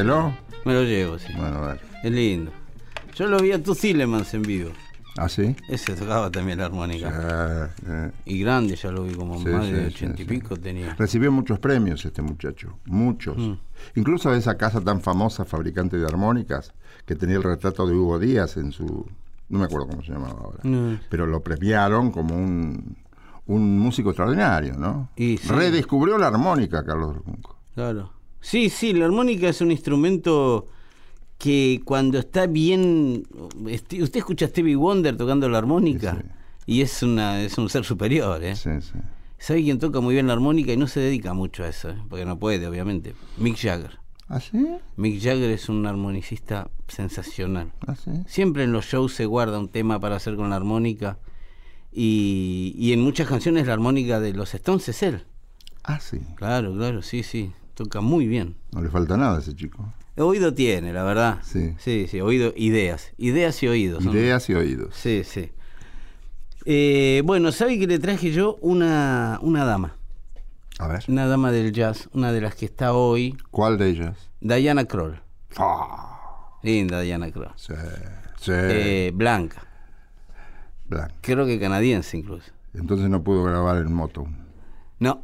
Me 0.66 0.74
lo 0.74 0.82
llevo, 0.82 1.18
sí. 1.18 1.32
Bueno, 1.34 1.64
a 1.64 1.68
ver. 1.68 1.80
Es 2.02 2.12
lindo. 2.12 2.52
Yo 3.14 3.28
lo 3.28 3.38
vi 3.38 3.52
a 3.52 3.62
tu 3.62 3.74
Zilemans 3.74 4.34
en 4.34 4.42
vivo. 4.42 4.70
¿Ah, 5.16 5.30
sí? 5.30 5.56
Ese 5.70 5.94
tocaba 5.94 6.30
también 6.30 6.58
la 6.58 6.66
armónica. 6.66 7.10
Ah, 7.10 7.70
eh. 7.88 8.10
Y 8.26 8.40
grande, 8.40 8.76
ya 8.76 8.90
lo 8.90 9.04
vi 9.04 9.14
como 9.14 9.38
Sí, 9.38 9.46
más 9.46 9.64
sí, 9.64 9.72
de 9.72 9.80
sí, 9.88 9.94
ochenta 9.94 10.20
y 10.20 10.24
sí. 10.26 10.28
pico 10.28 10.58
tenía. 10.58 10.94
Recibió 10.96 11.32
muchos 11.32 11.58
premios 11.60 12.04
este 12.04 12.20
muchacho, 12.20 12.78
muchos. 12.84 13.38
Mm. 13.38 13.54
Incluso 13.94 14.30
de 14.30 14.36
esa 14.36 14.58
casa 14.58 14.82
tan 14.82 15.00
famosa, 15.00 15.46
fabricante 15.46 15.96
de 15.96 16.04
armónicas, 16.04 16.74
que 17.06 17.14
tenía 17.14 17.36
el 17.36 17.42
retrato 17.42 17.86
de 17.86 17.94
Hugo 17.94 18.18
Díaz 18.18 18.58
en 18.58 18.70
su... 18.70 19.06
No 19.48 19.58
me 19.60 19.64
acuerdo 19.64 19.88
cómo 19.88 20.02
se 20.02 20.12
llamaba 20.12 20.40
ahora. 20.40 20.60
Pero 21.08 21.26
lo 21.26 21.42
premiaron 21.42 22.10
como 22.10 22.34
un, 22.36 22.96
un 23.46 23.78
músico 23.78 24.10
extraordinario, 24.10 24.74
¿no? 24.78 25.10
Y 25.16 25.36
sí. 25.38 25.48
Redescubrió 25.48 26.16
la 26.18 26.28
armónica, 26.28 26.84
Carlos. 26.84 27.16
Claro. 27.74 28.10
Sí, 28.40 28.68
sí, 28.70 28.92
la 28.92 29.06
armónica 29.06 29.48
es 29.48 29.60
un 29.60 29.70
instrumento 29.70 30.66
que 31.38 31.80
cuando 31.84 32.18
está 32.18 32.46
bien... 32.46 33.24
este- 33.68 34.02
Usted 34.02 34.18
escucha 34.18 34.46
a 34.46 34.48
Stevie 34.48 34.76
Wonder 34.76 35.16
tocando 35.16 35.48
la 35.48 35.58
armónica 35.58 36.18
Sí, 36.20 36.28
y 36.66 36.80
es, 36.82 37.02
una, 37.02 37.42
es 37.42 37.58
un 37.58 37.68
ser 37.68 37.84
superior, 37.84 38.42
¿eh? 38.42 38.54
Sí, 38.56 38.70
sí. 38.80 38.98
¿Sabe 39.38 39.62
quién 39.62 39.78
toca 39.78 40.00
muy 40.00 40.14
bien 40.14 40.26
la 40.26 40.32
armónica 40.32 40.72
y 40.72 40.76
no 40.78 40.86
se 40.86 41.00
dedica 41.00 41.34
mucho 41.34 41.64
a 41.64 41.68
eso? 41.68 41.90
¿eh? 41.90 41.96
Porque 42.08 42.24
no 42.24 42.38
puede, 42.38 42.66
obviamente. 42.66 43.14
Mick 43.36 43.56
Jagger. 43.58 43.98
¿Ah, 44.28 44.40
sí? 44.40 44.66
Mick 44.96 45.20
Jagger 45.22 45.50
es 45.50 45.68
un 45.68 45.84
armonicista 45.86 46.70
sensacional. 46.88 47.72
¿Ah, 47.86 47.94
sí? 47.94 48.10
Siempre 48.26 48.64
en 48.64 48.72
los 48.72 48.86
shows 48.86 49.12
se 49.12 49.26
guarda 49.26 49.58
un 49.58 49.68
tema 49.68 50.00
para 50.00 50.16
hacer 50.16 50.36
con 50.36 50.48
la 50.48 50.56
armónica 50.56 51.18
y, 51.94 52.74
y 52.76 52.92
en 52.92 53.00
muchas 53.00 53.28
canciones 53.28 53.66
la 53.66 53.72
armónica 53.74 54.18
de 54.20 54.32
los 54.34 54.52
Stones 54.54 54.88
es 54.88 55.02
él. 55.02 55.24
Ah, 55.84 56.00
sí. 56.00 56.20
Claro, 56.36 56.74
claro, 56.74 57.02
sí, 57.02 57.22
sí. 57.22 57.52
Toca 57.74 58.00
muy 58.00 58.26
bien. 58.26 58.56
No 58.72 58.82
le 58.82 58.88
falta 58.90 59.16
nada 59.16 59.36
a 59.36 59.40
ese 59.40 59.54
chico. 59.54 59.92
Oído 60.16 60.54
tiene, 60.54 60.92
la 60.92 61.02
verdad. 61.04 61.38
Sí. 61.42 61.74
Sí, 61.78 62.06
sí, 62.08 62.20
oído, 62.20 62.52
ideas. 62.56 63.12
Ideas 63.18 63.62
y 63.62 63.68
oídos. 63.68 64.04
Ideas 64.04 64.48
y 64.48 64.54
oídos. 64.54 64.94
Sí, 64.94 65.22
sí. 65.24 65.50
Eh, 66.66 67.22
bueno, 67.24 67.52
¿sabe 67.52 67.78
que 67.78 67.86
le 67.86 67.98
traje 67.98 68.32
yo 68.32 68.56
una, 68.60 69.38
una 69.42 69.64
dama? 69.64 69.96
A 70.78 70.88
ver. 70.88 71.04
Una 71.08 71.26
dama 71.26 71.52
del 71.52 71.72
jazz, 71.72 72.08
una 72.12 72.32
de 72.32 72.40
las 72.40 72.54
que 72.54 72.64
está 72.66 72.92
hoy, 72.94 73.36
¿Cuál 73.50 73.76
de 73.78 73.90
ellas? 73.90 74.30
Diana 74.40 74.84
Kroll. 74.86 75.20
Ah, 75.56 76.58
Linda 76.62 77.00
Diana 77.00 77.30
Kroll. 77.30 77.52
sí. 77.56 77.74
Sí. 78.40 78.52
Eh, 78.54 79.10
blanca, 79.14 79.66
Creo 81.20 81.46
que 81.46 81.58
canadiense 81.58 82.16
incluso. 82.16 82.50
Entonces 82.74 83.08
no 83.08 83.22
pudo 83.22 83.44
grabar 83.44 83.76
en 83.78 83.92
moto. 83.92 84.26
No. 84.98 85.20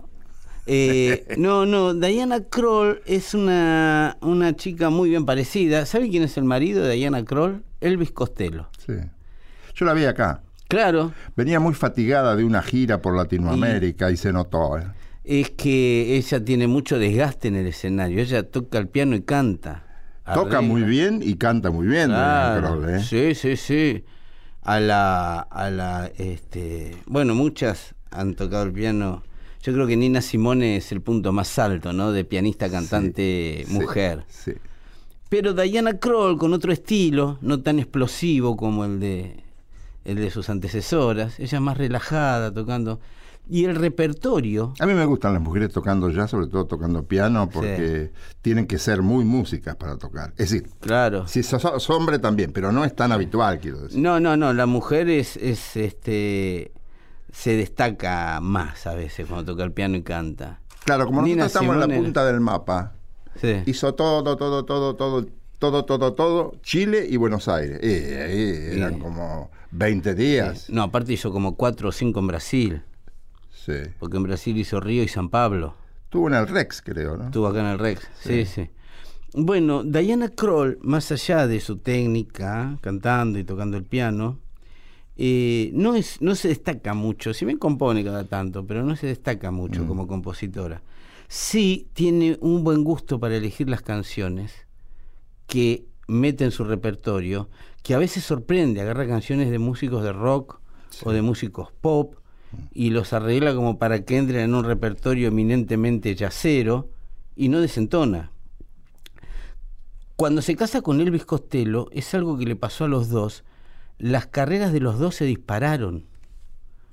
Eh, 0.67 1.35
no, 1.39 1.67
no, 1.67 1.95
Diana 1.95 2.45
Kroll 2.45 3.03
es 3.07 3.35
una, 3.35 4.17
una 4.21 4.55
chica 4.55 4.91
muy 4.91 5.11
bien 5.11 5.27
parecida. 5.27 5.87
¿Sabe 5.87 6.09
quién 6.11 6.23
es 6.23 6.37
el 6.37 6.45
marido 6.45 6.85
de 6.85 6.95
Diana 6.95 7.25
Kroll? 7.25 7.65
Elvis 7.81 8.13
Costello. 8.13 8.69
Sí. 8.87 8.95
Yo 9.75 9.85
la 9.85 9.95
vi 9.95 10.05
acá. 10.05 10.43
Claro, 10.69 11.13
Venía 11.35 11.59
muy 11.59 11.75
fatigada 11.75 12.37
de 12.37 12.45
una 12.45 12.63
gira 12.63 13.03
por 13.03 13.17
Latinoamérica 13.17 14.13
y, 14.13 14.17
se 14.17 14.33
notó. 14.33 14.79
¿eh? 14.79 14.85
es 15.25 15.51
que 15.51 16.17
ella 16.17 16.45
tiene 16.45 16.67
mucho 16.67 16.99
desgaste 16.99 17.49
en 17.49 17.57
el 17.57 17.67
escenario. 17.67 18.21
Ella 18.21 18.43
toca 18.45 18.79
el 18.79 18.89
piano 18.89 19.17
y 19.17 19.23
canta. 19.23 19.85
Toca 20.25 20.59
Arregla. 20.59 20.61
muy 20.61 20.83
bien 20.83 21.21
y 21.23 21.35
canta 21.35 21.71
muy 21.71 21.87
bien. 21.87 22.09
Diana 22.09 22.57
Kroll, 22.61 22.89
¿eh? 22.89 23.01
Sí, 23.01 23.35
sí, 23.35 23.57
sí. 23.57 24.05
A 24.63 24.79
la, 24.79 25.41
a 25.41 25.71
la, 25.71 26.11
este, 26.19 26.97
bueno, 27.07 27.35
muchas 27.35 27.95
han 28.11 28.35
tocado 28.35 28.65
el 28.65 28.73
piano. 28.73 29.23
Yo 29.63 29.73
creo 29.73 29.87
que 29.87 29.97
Nina 29.97 30.21
Simone 30.21 30.77
es 30.77 30.93
el 30.93 31.01
punto 31.01 31.33
más 31.33 31.59
alto, 31.59 31.93
¿no? 31.93 32.13
De 32.13 32.25
pianista, 32.25 32.71
cantante, 32.71 33.65
Sí, 33.67 33.73
mujer. 33.73 34.25
Sí. 34.29 34.53
Pero 35.29 35.55
Diana 35.55 35.99
Kroll 35.99 36.39
con 36.39 36.53
otro 36.53 36.73
estilo, 36.73 37.39
no 37.41 37.61
tan 37.61 37.79
explosivo 37.79 38.57
como 38.57 38.85
el 38.85 39.01
de 39.01 39.45
el 40.05 40.17
de 40.17 40.31
sus 40.31 40.49
antecesoras, 40.49 41.39
ella 41.39 41.59
es 41.59 41.63
más 41.63 41.77
relajada 41.77 42.53
tocando 42.53 43.01
y 43.51 43.65
el 43.65 43.75
repertorio 43.75 44.75
A 44.79 44.87
mí 44.87 44.95
me 44.95 45.05
gustan 45.05 45.33
las 45.33 45.43
mujeres 45.43 45.73
tocando 45.73 46.09
jazz, 46.11 46.31
sobre 46.31 46.47
todo 46.47 46.67
tocando 46.67 47.03
piano, 47.03 47.51
porque 47.51 48.13
tienen 48.43 48.67
que 48.67 48.79
ser 48.79 49.03
muy 49.03 49.25
músicas 49.25 49.77
para 49.77 49.97
tocar. 49.99 50.31
Es 50.37 50.51
decir, 50.51 50.71
claro. 50.81 51.27
si 51.27 51.43
sos, 51.43 51.91
hombre 51.91 52.19
también, 52.19 52.53
pero 52.53 52.71
no 52.71 52.85
es 52.85 52.95
tan 52.95 53.11
habitual, 53.11 53.59
quiero 53.59 53.83
decir. 53.83 53.99
No, 54.01 54.21
no, 54.21 54.37
no, 54.37 54.53
la 54.53 54.67
mujer 54.67 55.09
es, 55.09 55.37
es 55.37 55.77
este 55.77 56.73
se 57.33 57.57
destaca 57.57 58.41
más 58.41 58.87
a 58.87 58.95
veces 58.95 59.27
cuando 59.27 59.53
toca 59.53 59.65
el 59.65 59.73
piano 59.73 59.97
y 59.97 60.03
canta. 60.03 60.61
Claro, 60.85 61.07
como 61.07 61.23
Nina 61.23 61.45
nosotros 61.45 61.63
estamos 61.63 61.85
en 61.85 61.91
la 61.91 61.97
punta 62.03 62.25
del 62.25 62.41
mapa, 62.41 62.95
Sí. 63.41 63.63
hizo 63.67 63.95
todo, 63.95 64.37
todo, 64.37 64.65
todo, 64.65 64.95
todo, 64.97 65.27
todo, 65.59 65.85
todo, 65.85 66.15
todo, 66.15 66.53
Chile 66.63 67.07
y 67.09 67.17
Buenos 67.17 67.49
Aires. 67.49 67.81
Y 67.83 68.15
ahí 68.15 68.79
eran 68.79 68.99
como 68.99 69.51
20 69.73 70.15
días. 70.15 70.69
No, 70.71 70.83
aparte 70.85 71.13
hizo 71.13 71.31
como 71.31 71.55
cuatro 71.55 71.91
o 71.91 71.93
cinco 71.93 72.21
en 72.21 72.27
Brasil, 72.27 72.83
Sí. 73.65 73.75
porque 73.99 74.17
en 74.17 74.23
Brasil 74.23 74.57
hizo 74.57 74.81
Río 74.81 75.03
y 75.03 75.09
San 75.09 75.29
Pablo. 75.29 75.75
Estuvo 76.05 76.29
en 76.29 76.35
el 76.35 76.49
Rex, 76.49 76.83
creo, 76.83 77.17
¿no? 77.17 77.27
Estuvo 77.27 77.47
acá 77.47 77.61
en 77.61 77.67
el 77.67 77.79
Rex. 77.79 78.09
Sí, 78.21 78.45
sí. 78.47 78.71
Bueno, 79.35 79.85
Diana 79.85 80.29
Kroll, 80.29 80.79
más 80.83 81.13
allá 81.13 81.47
de 81.47 81.61
su 81.61 81.77
técnica, 81.77 82.79
cantando 82.81 83.39
y 83.39 83.45
tocando 83.45 83.77
el 83.77 83.85
piano, 83.85 84.41
eh, 85.17 85.71
no, 85.75 85.95
es, 85.95 86.21
no 86.21 86.35
se 86.35 86.49
destaca 86.49 86.95
mucho. 86.95 87.33
Si 87.33 87.45
bien 87.45 87.59
compone 87.59 88.03
cada 88.03 88.25
tanto, 88.25 88.67
pero 88.67 88.83
no 88.83 88.97
se 88.97 89.07
destaca 89.07 89.51
mucho 89.51 89.87
como 89.87 90.09
compositora. 90.09 90.83
Sí 91.29 91.89
tiene 91.93 92.39
un 92.41 92.65
buen 92.65 92.83
gusto 92.83 93.21
para 93.21 93.37
elegir 93.37 93.69
las 93.69 93.83
canciones 93.83 94.67
que 95.47 95.87
mete 96.09 96.45
en 96.45 96.51
su 96.51 96.65
repertorio, 96.65 97.51
que 97.83 97.95
a 97.95 97.99
veces 97.99 98.25
sorprende, 98.25 98.81
agarra 98.81 99.07
canciones 99.07 99.51
de 99.51 99.59
músicos 99.59 100.03
de 100.03 100.13
rock 100.13 100.59
o 101.05 101.13
de 101.13 101.23
músicos 101.23 101.71
pop 101.81 102.15
y 102.73 102.91
los 102.91 103.13
arregla 103.13 103.55
como 103.55 103.79
para 103.79 104.05
que 104.05 104.17
entren 104.17 104.41
en 104.41 104.55
un 104.55 104.65
repertorio 104.65 105.29
eminentemente 105.29 106.15
yacero 106.15 106.89
y 107.37 107.49
no 107.49 107.61
desentona. 107.61 108.33
Cuando 110.17 110.43
se 110.43 110.57
casa 110.57 110.83
con 110.83 111.01
Elvis 111.01 111.25
Costello, 111.25 111.89
es 111.93 112.15
algo 112.15 112.37
que 112.37 112.45
le 112.45 112.57
pasó 112.57 112.85
a 112.85 112.89
los 112.89 113.09
dos, 113.09 113.45
las 113.99 114.27
carreras 114.27 114.73
de 114.73 114.81
los 114.81 114.99
dos 114.99 115.15
se 115.15 115.25
dispararon. 115.25 116.05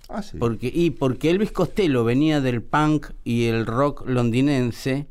Ah, 0.09 0.21
sí. 0.21 0.37
Porque, 0.37 0.71
y 0.73 0.91
porque 0.91 1.29
Elvis 1.29 1.51
Costello 1.51 2.03
venía 2.05 2.39
del 2.39 2.61
punk 2.61 3.07
y 3.25 3.45
el 3.45 3.65
rock 3.65 4.07
londinense, 4.07 5.07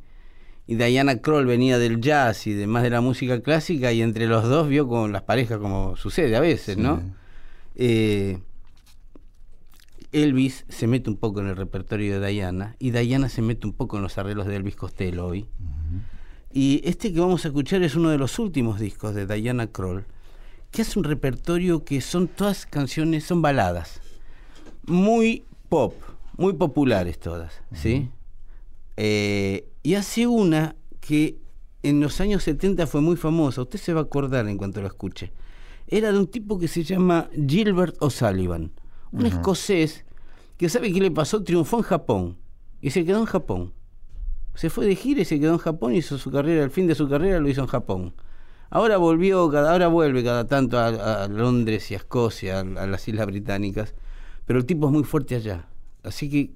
y 0.67 0.75
Diana 0.77 1.21
Kroll 1.21 1.47
venía 1.47 1.79
del 1.79 2.01
jazz 2.01 2.47
y 2.47 2.53
demás 2.53 2.83
de 2.83 2.91
la 2.91 3.01
música 3.01 3.41
clásica, 3.41 3.93
y 3.93 4.03
entre 4.03 4.27
los 4.27 4.45
dos 4.45 4.69
vio 4.69 4.89
con 4.89 5.13
las 5.13 5.23
parejas 5.23 5.59
como 5.59 5.97
sucede 5.97 6.35
a 6.37 6.41
veces, 6.41 6.77
¿no? 6.77 7.03
Eh, 7.75 8.39
Elvis 10.23 10.65
se 10.69 10.87
mete 10.87 11.11
un 11.11 11.17
poco 11.17 11.41
en 11.41 11.49
el 11.49 11.57
repertorio 11.57 12.21
de 12.21 12.29
Diana, 12.29 12.77
y 12.79 12.91
Diana 12.91 13.29
se 13.29 13.43
mete 13.43 13.67
un 13.67 13.73
poco 13.73 13.97
en 13.97 14.03
los 14.03 14.19
arreglos 14.19 14.47
de 14.47 14.57
Elvis 14.57 14.77
Costello 14.77 15.27
hoy. 15.27 15.49
Y 16.53 16.81
este 16.85 17.13
que 17.13 17.21
vamos 17.21 17.45
a 17.45 17.49
escuchar 17.49 17.83
es 17.83 17.97
uno 17.97 18.11
de 18.11 18.19
los 18.19 18.39
últimos 18.39 18.81
discos 18.81 19.15
de 19.15 19.27
Diana 19.27 19.67
Kroll, 19.67 20.07
que 20.71 20.83
hace 20.83 20.99
un 20.99 21.05
repertorio 21.05 21.85
que 21.85 22.01
son 22.01 22.29
todas 22.29 22.67
canciones, 22.67 23.25
son 23.25 23.43
baladas 23.43 24.01
muy 24.87 25.45
pop, 25.69 25.95
muy 26.37 26.53
populares 26.55 27.19
todas, 27.19 27.61
¿sí? 27.73 28.09
Eh, 28.97 29.69
y 29.83 29.95
hace 29.95 30.27
una 30.27 30.77
que 31.01 31.39
en 31.83 32.01
los 32.01 32.21
años 32.21 32.43
70 32.45 32.87
fue 32.87 33.01
muy 33.01 33.17
famosa, 33.17 33.63
usted 33.63 33.79
se 33.79 33.93
va 33.93 34.01
a 34.01 34.05
acordar 34.05 34.49
en 34.49 34.57
cuanto 34.57 34.81
la 34.81 34.89
escuche. 34.89 35.33
Era 35.89 36.11
de 36.11 36.19
un 36.19 36.27
tipo 36.27 36.59
que 36.59 36.69
se 36.69 36.83
llama 36.83 37.29
Gilbert 37.33 37.97
O'Sullivan, 38.01 38.73
un 39.13 39.27
escocés 39.27 40.05
que 40.57 40.69
sabe 40.69 40.93
qué 40.93 41.01
le 41.01 41.11
pasó, 41.11 41.43
triunfó 41.43 41.79
en 41.79 41.83
Japón 41.83 42.39
y 42.81 42.91
se 42.91 43.05
quedó 43.05 43.21
en 43.21 43.27
Japón. 43.27 43.73
Se 44.55 44.71
fue 44.71 44.87
de 44.87 44.97
gira 44.97 45.21
y 45.21 45.25
se 45.25 45.39
quedó 45.39 45.53
en 45.53 45.59
Japón 45.59 45.95
y 45.95 45.99
hizo 45.99 46.19
su 46.19 46.31
carrera, 46.31 46.65
el 46.65 46.71
fin 46.71 46.87
de 46.87 46.95
su 46.95 47.09
carrera 47.09 47.41
lo 47.41 47.49
hizo 47.49 47.61
en 47.61 47.67
Japón. 47.67 48.15
Ahora 48.71 48.97
volvió, 48.97 49.49
cada, 49.51 49.73
ahora 49.73 49.89
vuelve 49.89 50.25
cada 50.25 50.47
tanto 50.47 50.79
a, 50.79 51.25
a 51.25 51.29
Londres 51.29 51.91
y 51.91 51.95
a 51.95 51.99
Escocia, 51.99 52.59
a, 52.59 52.61
a 52.61 52.87
las 52.87 53.07
Islas 53.07 53.27
Británicas, 53.27 53.95
pero 54.47 54.59
el 54.59 54.67
tipo 54.67 54.87
es 54.87 54.93
muy 54.93 55.05
fuerte 55.05 55.37
allá. 55.37 55.69
Así 56.03 56.31
que 56.31 56.55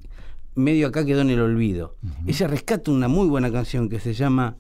medio 0.54 0.88
acá 0.88 1.04
quedó 1.04 1.20
en 1.20 1.30
el 1.30 1.40
olvido. 1.40 1.96
Ella 2.26 2.46
rescata 2.48 2.90
una 2.90 3.08
muy 3.08 3.28
buena 3.28 3.50
canción 3.52 3.88
que 3.88 4.00
se 4.00 4.14
llama 4.14 4.56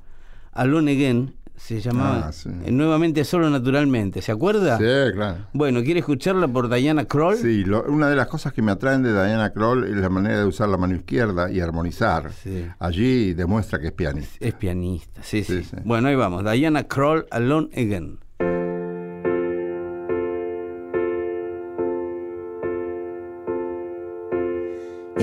Alone 0.52 0.92
Again, 0.92 1.34
se 1.62 1.80
llamaba 1.80 2.26
Ah, 2.28 2.32
sí. 2.32 2.48
eh, 2.64 2.72
nuevamente 2.72 3.22
solo 3.24 3.48
naturalmente, 3.50 4.22
¿se 4.22 4.32
acuerda? 4.32 4.76
Sí, 4.78 5.12
claro. 5.14 5.46
Bueno, 5.52 5.82
¿quiere 5.82 6.00
escucharla 6.00 6.48
por 6.48 6.68
Diana 6.74 7.04
Kroll? 7.04 7.36
Sí, 7.36 7.64
lo- 7.64 7.84
una 7.84 8.08
de 8.08 8.16
las 8.16 8.26
cosas 8.26 8.52
que 8.52 8.62
me 8.62 8.72
atraen 8.72 9.02
de 9.02 9.12
Diana 9.12 9.50
Kroll 9.52 9.84
es 9.84 9.96
la 9.96 10.08
manera 10.08 10.38
de 10.40 10.46
usar 10.46 10.68
la 10.68 10.76
mano 10.76 10.94
izquierda 10.96 11.50
y 11.50 11.60
armonizar. 11.60 12.32
Sí. 12.32 12.66
Allí 12.78 13.34
demuestra 13.34 13.78
que 13.78 13.88
es 13.88 13.92
pianista. 13.92 14.36
Es 14.44 14.54
pianista, 14.54 15.22
sí, 15.22 15.44
sí, 15.44 15.58
Sí, 15.58 15.64
sí. 15.70 15.76
Bueno, 15.84 16.08
ahí 16.08 16.16
vamos. 16.16 16.44
Diana 16.50 16.84
Kroll, 16.84 17.26
Alone 17.30 17.68
Again. 17.72 18.18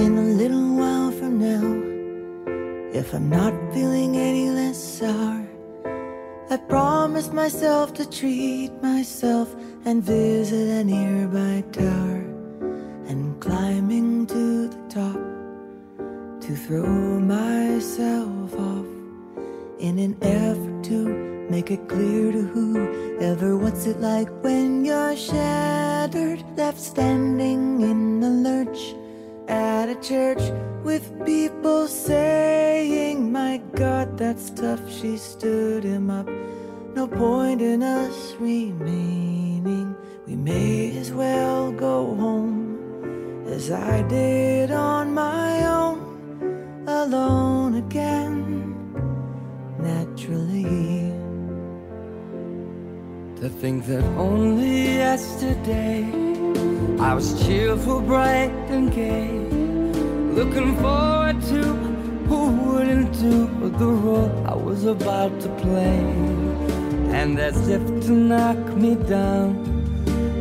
In 0.04 0.18
a 0.18 0.22
little 0.42 0.76
while 0.76 1.12
from 1.12 1.40
now, 1.40 1.64
I 6.50 6.56
promised 6.56 7.34
myself 7.34 7.94
to 7.96 8.10
treat 8.10 8.72
myself 8.82 9.54
and 9.84 10.02
visit 10.02 10.70
a 10.80 10.82
nearby 10.82 11.62
tower. 11.74 12.24
And 13.10 13.38
climbing 13.42 14.28
to 14.28 14.70
the 14.70 14.78
top 14.88 15.20
to 16.42 16.56
throw 16.56 17.20
myself 17.20 18.54
off 18.58 18.86
in 19.80 20.00
an 20.00 20.18
effort 20.22 20.86
to 20.86 21.48
make 21.50 21.70
it 21.70 21.86
clear 21.90 22.32
to 22.32 22.42
whoever 22.42 23.58
what's 23.58 23.86
it 23.86 24.00
like 24.00 24.30
when 24.42 24.86
you're 24.86 25.18
shattered, 25.18 26.46
left 26.56 26.80
standing 26.80 27.82
in 27.82 28.22
the 28.22 28.30
lurch 28.30 28.96
at 29.50 29.90
a 29.90 29.96
church 29.96 30.44
with 30.86 31.12
people 31.26 31.88
saying, 31.88 32.67
My 33.58 33.64
God, 33.74 34.20
that's 34.20 34.52
tough. 34.52 34.82
She 34.88 35.18
stood 35.18 35.84
him 35.84 36.12
up. 36.12 36.30
No 36.94 37.08
point 37.08 37.60
in 37.60 37.82
us 37.82 38.36
remaining. 38.40 39.96
We 40.28 40.36
may 40.36 40.96
as 40.96 41.12
well 41.12 41.72
go 41.72 42.14
home 42.14 43.48
as 43.48 43.72
I 43.72 44.04
did 44.04 44.70
on 44.70 45.12
my 45.12 45.66
own, 45.66 46.86
alone 46.88 47.76
again, 47.76 48.94
naturally. 49.80 51.12
To 53.42 53.50
think 53.50 53.88
that 53.88 54.04
only 54.20 54.98
yesterday 54.98 56.04
I 57.00 57.16
was 57.16 57.44
cheerful, 57.44 58.02
bright, 58.02 58.52
and 58.70 58.94
gay, 58.94 59.32
looking 60.36 60.78
forward 60.78 61.42
to 61.42 61.87
do 62.96 63.70
the 63.78 63.86
role 63.86 64.32
I 64.48 64.56
was 64.56 64.86
about 64.86 65.40
to 65.42 65.50
play. 65.62 66.00
And 67.12 67.38
as 67.40 67.68
if 67.68 67.82
to 68.06 68.12
knock 68.12 68.58
me 68.76 68.96
down, 68.96 69.50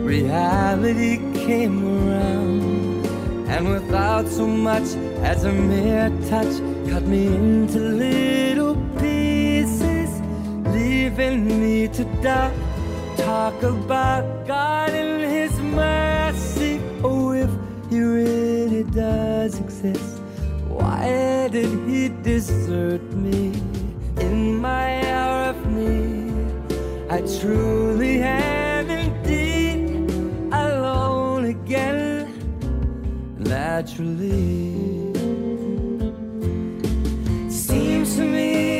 reality 0.04 1.16
came 1.44 1.84
around, 1.84 3.06
and 3.48 3.68
without 3.68 4.28
so 4.28 4.46
much 4.46 4.88
as 5.22 5.44
a 5.44 5.52
mere 5.52 6.10
touch, 6.28 6.54
cut 6.88 7.02
me 7.04 7.26
into 7.26 7.78
little 7.78 8.76
pieces, 9.00 10.10
leaving 10.66 11.46
me 11.60 11.88
to 11.88 12.04
doubt. 12.22 12.52
Talk 13.16 13.60
about 13.62 14.46
God 14.46 14.90
and 14.90 15.22
His 15.22 15.58
mercy. 15.60 16.80
Oh, 17.02 17.32
if 17.32 17.50
He 17.90 18.00
really 18.00 18.84
does 18.84 19.58
exist, 19.58 20.15
why 20.96 21.48
did 21.48 21.72
He 21.88 22.08
desert 22.08 23.02
me 23.12 23.52
in 24.20 24.60
my 24.60 24.88
hour 25.12 25.50
of 25.50 25.66
need? 25.66 26.32
I 27.10 27.20
truly 27.38 28.22
am 28.22 28.90
indeed 28.90 30.10
alone 30.52 31.44
again, 31.56 32.28
naturally. 33.38 34.72
Seems 37.50 38.16
to 38.16 38.22
me 38.22 38.75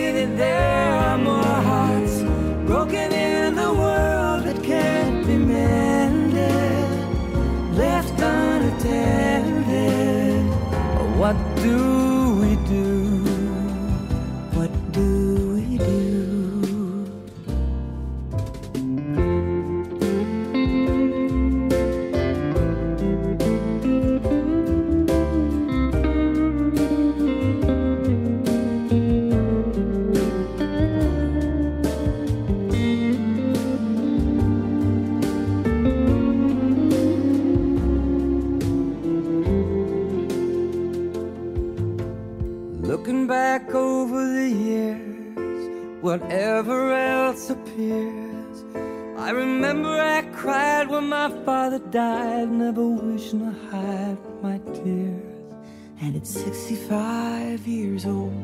65 56.66 57.64
years 57.68 58.06
old, 58.06 58.34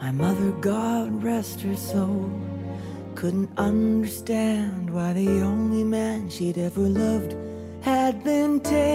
my 0.00 0.10
mother, 0.10 0.50
God 0.62 1.22
rest 1.22 1.60
her 1.60 1.76
soul, 1.76 2.32
couldn't 3.14 3.50
understand 3.58 4.88
why 4.88 5.12
the 5.12 5.42
only 5.42 5.84
man 5.84 6.30
she'd 6.30 6.56
ever 6.56 6.80
loved 6.80 7.36
had 7.82 8.24
been 8.24 8.60
taken, 8.60 8.91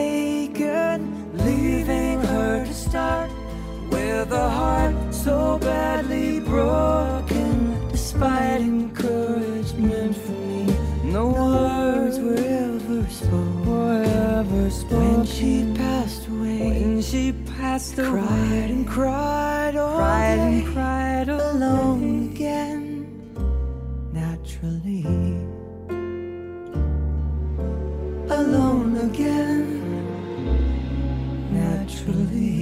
passed 17.77 17.99
away, 17.99 18.09
cried 18.09 18.71
and 18.71 18.87
cried 18.87 19.75
all 19.75 19.97
cried 19.97 20.35
day, 20.35 20.41
and 20.41 20.73
cried 20.73 21.29
all 21.29 21.51
alone 21.51 22.29
day. 22.29 22.33
again, 22.33 22.83
naturally. 24.13 25.05
Alone 28.29 28.97
again, 28.97 29.65
naturally. 31.51 32.57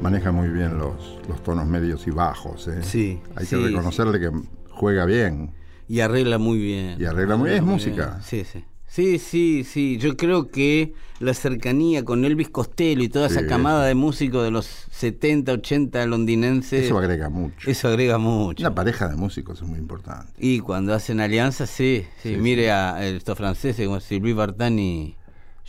Maneja 0.00 0.30
muy 0.30 0.48
bien 0.50 0.78
los, 0.78 1.18
los 1.28 1.42
tonos 1.42 1.66
medios 1.66 2.06
y 2.06 2.10
bajos. 2.10 2.68
¿eh? 2.68 2.82
Sí, 2.82 3.20
Hay 3.34 3.46
sí, 3.46 3.56
que 3.56 3.66
reconocerle 3.66 4.20
que 4.20 4.30
juega 4.70 5.04
bien. 5.04 5.52
Y 5.88 6.00
arregla 6.00 6.38
muy 6.38 6.58
bien. 6.58 7.00
Y 7.00 7.06
arregla 7.06 7.36
muy 7.36 7.50
bien, 7.50 7.64
es 7.64 7.68
música. 7.68 8.20
Sí, 8.22 8.44
sí. 8.44 8.64
Sí, 8.94 9.18
sí, 9.18 9.64
sí. 9.64 9.98
Yo 9.98 10.16
creo 10.16 10.46
que 10.48 10.94
la 11.18 11.34
cercanía 11.34 12.04
con 12.04 12.24
Elvis 12.24 12.48
Costello 12.50 13.02
y 13.02 13.08
toda 13.08 13.28
Sí. 13.28 13.34
esa 13.38 13.46
camada 13.48 13.84
de 13.86 13.96
músicos 13.96 14.44
de 14.44 14.52
los 14.52 14.66
70, 14.92 15.50
80 15.52 16.06
londinenses. 16.06 16.84
Eso 16.84 16.96
agrega 16.98 17.28
mucho. 17.28 17.68
Eso 17.68 17.88
agrega 17.88 18.18
mucho. 18.18 18.62
Una 18.62 18.72
pareja 18.72 19.08
de 19.08 19.16
músicos 19.16 19.60
es 19.60 19.66
muy 19.66 19.80
importante. 19.80 20.32
Y 20.38 20.60
cuando 20.60 20.94
hacen 20.94 21.18
alianzas, 21.18 21.70
sí, 21.70 22.06
sí. 22.22 22.34
Sí, 22.34 22.36
Mire 22.40 22.70
a 22.70 23.04
estos 23.04 23.36
franceses 23.36 23.84
como 23.84 23.98
Sylvie 23.98 24.32
Vartan 24.32 24.78
y 24.78 25.16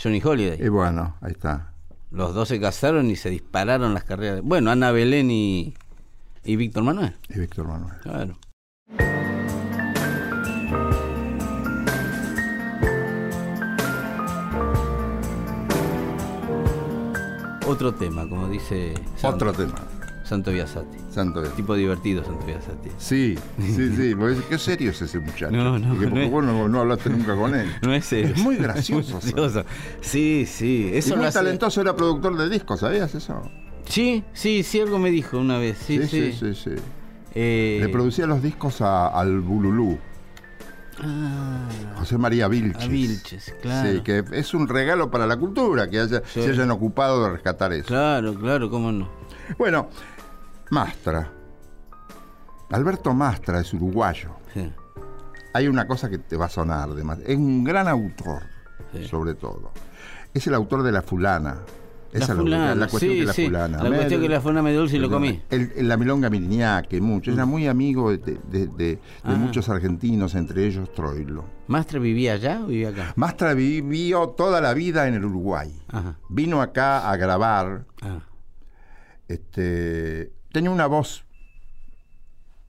Johnny 0.02 0.22
Holiday. 0.24 0.64
Y 0.64 0.70
bueno, 0.70 1.16
ahí 1.22 1.32
está. 1.32 1.72
Los 2.12 2.36
dos 2.36 2.48
se 2.50 2.60
casaron 2.60 3.10
y 3.10 3.16
se 3.16 3.32
dispararon 3.32 3.96
las 3.96 4.04
carreras. 4.04 4.42
Bueno, 4.44 4.70
Ana 4.70 4.92
Belén 4.92 5.32
y, 5.32 5.74
y 6.44 6.56
Víctor 6.58 6.84
Manuel. 6.84 7.16
Y 7.34 7.40
Víctor 7.40 7.68
Manuel. 7.68 7.96
Claro. 8.04 8.38
Otro 17.76 17.94
tema, 17.94 18.28
como 18.28 18.48
dice 18.50 18.94
Santo, 19.18 19.46
Otro 19.48 19.54
tema. 19.54 19.76
Santo 20.24 20.52
Biasati. 20.52 20.98
Santo 21.12 21.42
Dios. 21.42 21.56
Tipo 21.56 21.76
divertido, 21.76 22.24
Santo 22.26 22.46
Biasati. 22.46 22.90
Sí, 22.98 23.38
sí, 23.60 23.90
sí. 23.96 24.16
porque 24.16 24.40
Qué 24.50 24.58
serio 24.58 24.90
es 24.92 25.02
ese 25.02 25.20
muchacho. 25.20 25.52
No, 25.52 25.78
no, 25.78 25.78
Y 25.78 25.82
no 25.82 25.96
porque 26.10 26.26
es- 26.26 26.32
vos 26.32 26.44
no, 26.44 26.68
no 26.68 26.80
hablaste 26.80 27.10
nunca 27.12 27.36
con 27.36 27.54
él. 27.54 27.70
No 27.84 27.94
es 27.94 28.06
serio. 28.06 28.34
Es 28.36 28.42
muy 28.42 28.56
gracioso. 28.66 29.20
Muy 29.22 29.32
gracioso. 29.32 29.66
Sí, 30.02 30.46
sí. 30.48 30.90
Y 30.94 30.98
Eso 30.98 31.16
muy 31.16 31.24
lo 31.24 31.28
hace- 31.30 31.38
talentoso 31.40 31.82
era 31.82 31.96
productor 31.96 32.36
de 32.38 32.50
discos, 32.50 32.80
¿sabías 32.80 33.14
eso? 33.14 33.40
Sí, 33.88 34.24
sí, 34.34 34.64
sí, 34.64 34.80
algo 34.82 34.98
me 34.98 35.12
dijo 35.12 35.38
una 35.38 35.60
vez. 35.60 35.78
Sí, 35.78 36.00
sí. 36.08 36.32
sí, 36.32 36.34
sí. 36.34 36.54
sí. 36.56 36.72
Eh, 37.36 37.80
Le 37.82 37.90
producía 37.90 38.26
los 38.26 38.42
discos 38.42 38.82
a- 38.82 39.08
al 39.10 39.42
Bululú, 39.42 40.00
ah, 41.04 41.68
José 41.98 42.18
María 42.18 42.48
Vilches. 42.48 42.84
a 42.84 42.88
Vilches, 42.88 43.56
claro. 43.62 43.90
Sí, 43.92 44.02
que 44.02 44.24
es 44.32 44.54
un 44.54 44.68
regalo 44.68 45.10
para 45.12 45.26
la 45.28 45.38
cultura 45.38 45.90
que 45.90 46.00
haya, 46.00 46.22
Sí. 46.26 46.42
se 46.44 46.50
hayan 46.52 46.72
ocupado 46.72 47.24
de 47.24 47.30
rescatar 47.32 47.74
eso. 47.74 47.88
Claro, 47.88 48.34
claro, 48.36 48.70
cómo 48.70 48.92
no. 48.92 49.10
Bueno, 49.58 49.90
Mastra. 50.72 51.30
Alberto 52.72 53.14
Mastra 53.14 53.60
es 53.62 53.74
uruguayo. 53.74 54.30
Sí. 54.54 54.72
Hay 55.54 55.68
una 55.68 55.88
cosa 55.88 56.10
que 56.10 56.18
te 56.18 56.36
va 56.36 56.46
a 56.46 56.50
sonar 56.50 56.90
de 56.94 57.04
Mastra. 57.04 57.28
Es 57.32 57.38
un 57.38 57.64
gran 57.64 57.88
autor, 57.88 58.44
Sí. 58.94 59.08
sobre 59.08 59.36
todo. 59.36 59.72
Es 60.34 60.46
el 60.48 60.54
autor 60.54 60.84
de 60.84 60.92
La 60.92 61.02
Fulana, 61.02 61.58
Esa 62.16 62.32
es 62.34 62.40
fulana, 62.40 62.76
la 62.76 62.88
cuestión 62.88 63.14
sí, 63.14 63.20
que 63.20 63.26
la 63.26 63.34
sí. 63.34 63.46
fulana. 63.46 63.84
La 63.84 63.90
cuestión 63.96 64.22
que 64.22 64.30
la 64.30 64.42
fulana 64.42 64.62
me 64.62 64.74
dulce 64.74 64.96
y 64.98 65.00
lo 65.00 65.10
comí. 65.10 65.42
El- 65.50 65.72
el- 65.76 65.88
la 65.88 65.98
milonga 65.98 66.30
Miriñaque, 66.30 67.02
mucho. 67.02 67.32
Era 67.32 67.46
muy 67.46 67.68
amigo 67.68 68.12
de, 68.12 68.18
de- 68.18 68.38
de- 68.50 68.68
de 68.68 69.00
Ah. 69.24 69.34
muchos 69.36 69.68
argentinos, 69.70 70.34
entre 70.36 70.66
ellos 70.66 70.94
Troilo. 70.94 71.46
¿Mastra 71.68 72.00
vivía 72.00 72.34
allá 72.34 72.62
o 72.64 72.68
vivía 72.68 72.90
acá? 72.90 73.14
Mastra 73.16 73.54
vivió 73.54 74.30
toda 74.30 74.62
la 74.62 74.74
vida 74.74 75.08
en 75.08 75.16
el 75.16 75.26
Uruguay. 75.26 75.72
Ajá. 75.90 76.18
Vino 76.30 76.62
acá 76.62 77.10
a 77.10 77.18
grabar. 77.18 77.86
Ah. 78.02 78.20
Este, 79.28 80.32
tenía 80.52 80.70
una 80.72 80.88
voz 80.88 81.26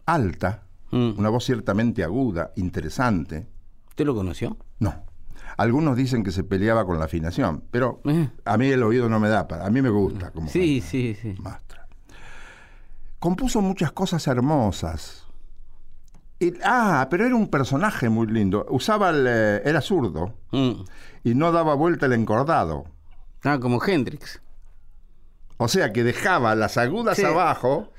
alta, 0.07 0.63
Mm. 0.91 1.19
una 1.19 1.29
voz 1.29 1.45
ciertamente 1.45 2.03
aguda, 2.05 2.53
interesante. 2.57 3.47
¿Usted 3.89 4.07
lo 4.07 4.15
conoció? 4.15 4.57
No. 4.79 5.06
Algunos 5.57 5.97
dicen 5.97 6.23
que 6.23 6.33
se 6.33 6.45
peleaba 6.45 6.85
con 6.85 6.99
la 6.99 7.07
afinación, 7.07 7.65
pero 7.71 8.01
Eh. 8.05 8.29
a 8.45 8.57
mí 8.59 8.67
el 8.69 8.83
oído 8.83 9.09
no 9.09 9.19
me 9.21 9.29
da 9.29 9.49
para. 9.49 9.67
A 9.67 9.71
mí 9.71 9.81
me 9.81 9.89
gusta 9.91 10.31
como 10.31 10.49
Sí, 10.49 10.81
canta 10.81 10.91
sí, 10.91 11.15
sí. 11.21 11.35
Mastra. 11.41 11.87
Compuso 13.19 13.61
muchas 13.63 13.93
cosas 13.93 14.27
hermosas. 14.27 15.25
Ah, 16.63 17.07
pero 17.11 17.25
era 17.25 17.35
un 17.35 17.49
personaje 17.49 18.11
muy 18.11 18.27
lindo. 18.27 18.67
Usaba 18.69 19.09
el, 19.11 19.27
eh, 19.27 19.63
era 19.65 19.81
zurdo 19.81 20.35
Mm. 20.53 20.83
y 21.25 21.35
no 21.35 21.51
daba 21.51 21.75
vuelta 21.75 22.05
el 22.07 22.13
encordado. 22.13 22.85
Ah, 23.43 23.59
como 23.59 23.83
Hendrix. 23.83 24.43
O 25.57 25.69
sea 25.69 25.93
que 25.95 26.05
dejaba 26.05 26.55
las 26.55 26.77
agudas 26.77 27.17
Sí. 27.17 27.25
abajo 27.25 27.91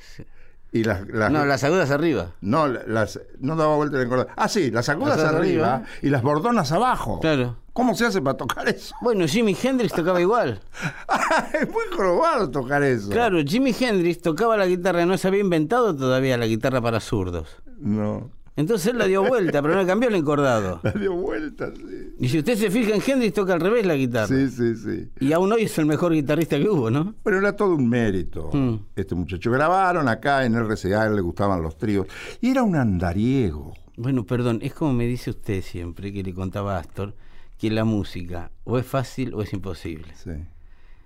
y 0.77 0.83
las, 0.83 1.07
las- 1.07 1.31
No, 1.31 1.45
las 1.45 1.63
agudas 1.63 1.91
arriba. 1.91 2.31
no, 2.41 2.67
las 2.67 3.19
no 3.39 3.55
daba 3.55 3.75
vuelta 3.75 3.97
el 3.97 4.03
encordado. 4.03 4.29
Ah, 4.35 4.47
sí, 4.47 4.71
las 4.71 4.89
agudas 4.89 5.17
Las 5.17 5.33
arriba, 5.33 5.75
arriba. 5.75 5.83
y 6.01 6.09
las 6.09 6.21
bordonas 6.21 6.71
abajo. 6.71 7.19
Claro. 7.19 7.57
¿Cómo 7.73 7.93
se 7.93 8.07
hace 8.07 8.21
para 8.21 8.35
tocar 8.37 8.67
eso? 8.67 8.95
Bueno, 9.01 9.27
Jimi 9.27 9.55
Hendrix 9.61 9.93
tocaba 9.93 10.19
igual. 10.19 10.59
es 11.53 11.67
muy 11.69 11.83
jorobado 11.95 12.49
tocar 12.49 12.81
eso. 12.81 13.09
Claro, 13.09 13.37
Jimi 13.45 13.75
Hendrix 13.79 14.21
tocaba 14.21 14.57
la 14.57 14.65
guitarra, 14.65 15.05
no 15.05 15.15
se 15.17 15.27
había 15.27 15.41
inventado 15.41 15.95
todavía 15.95 16.37
la 16.37 16.47
guitarra 16.47 16.81
para 16.81 16.99
zurdos. 16.99 17.57
No, 17.77 18.31
Entonces 18.57 18.87
él 18.87 18.97
la 18.97 19.05
dio 19.05 19.23
vuelta, 19.23 19.61
pero 19.61 19.75
no 19.75 19.85
cambió 19.85 20.09
el 20.09 20.15
encordado. 20.15 20.81
la 20.83 20.91
dio 20.91 21.13
vuelta, 21.13 21.71
sí. 21.75 22.13
Y 22.19 22.27
si 22.27 22.39
usted 22.39 22.57
se 22.57 22.71
fija 22.71 22.95
en 22.95 23.03
Hendrix, 23.05 23.33
toca 23.33 23.53
al 23.53 23.61
revés 23.61 23.85
la 23.85 23.95
guitarra. 23.95 24.27
Sí, 24.27 24.49
sí, 24.49 24.75
sí. 24.75 25.09
Y 25.19 25.31
aún 25.31 25.53
hoy 25.53 25.63
es 25.63 25.77
el 25.77 25.85
mejor 25.85 26.11
guitarrista 26.11 26.57
que 26.57 26.67
hubo, 26.67 26.89
¿no? 26.89 27.13
Pero 27.23 27.37
era 27.37 27.55
todo 27.55 27.75
un 27.75 27.87
mérito. 27.87 28.49
Mm. 28.51 28.77
Este 28.95 29.13
muchacho 29.13 29.51
grabaron 29.51 30.07
acá 30.07 30.43
en 30.43 30.55
RCA, 30.55 31.03
a 31.03 31.05
él 31.05 31.15
le 31.15 31.21
gustaban 31.21 31.61
los 31.61 31.77
tríos. 31.77 32.07
Y 32.41 32.49
era 32.49 32.63
un 32.63 32.75
andariego. 32.75 33.75
Bueno, 33.95 34.25
perdón, 34.25 34.59
es 34.63 34.73
como 34.73 34.91
me 34.91 35.05
dice 35.05 35.29
usted 35.29 35.61
siempre, 35.61 36.11
que 36.11 36.23
le 36.23 36.33
contaba 36.33 36.77
a 36.77 36.79
Astor, 36.79 37.13
que 37.59 37.69
la 37.69 37.85
música 37.85 38.51
o 38.63 38.79
es 38.79 38.85
fácil 38.87 39.35
o 39.35 39.43
es 39.43 39.53
imposible. 39.53 40.13
Sí. 40.15 40.31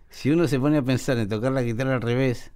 Si 0.10 0.30
uno 0.30 0.48
se 0.48 0.58
pone 0.58 0.78
a 0.78 0.82
pensar 0.82 1.18
en 1.18 1.28
tocar 1.28 1.52
la 1.52 1.64
guitarra 1.64 1.96
al 1.96 2.02
revés, 2.02 2.52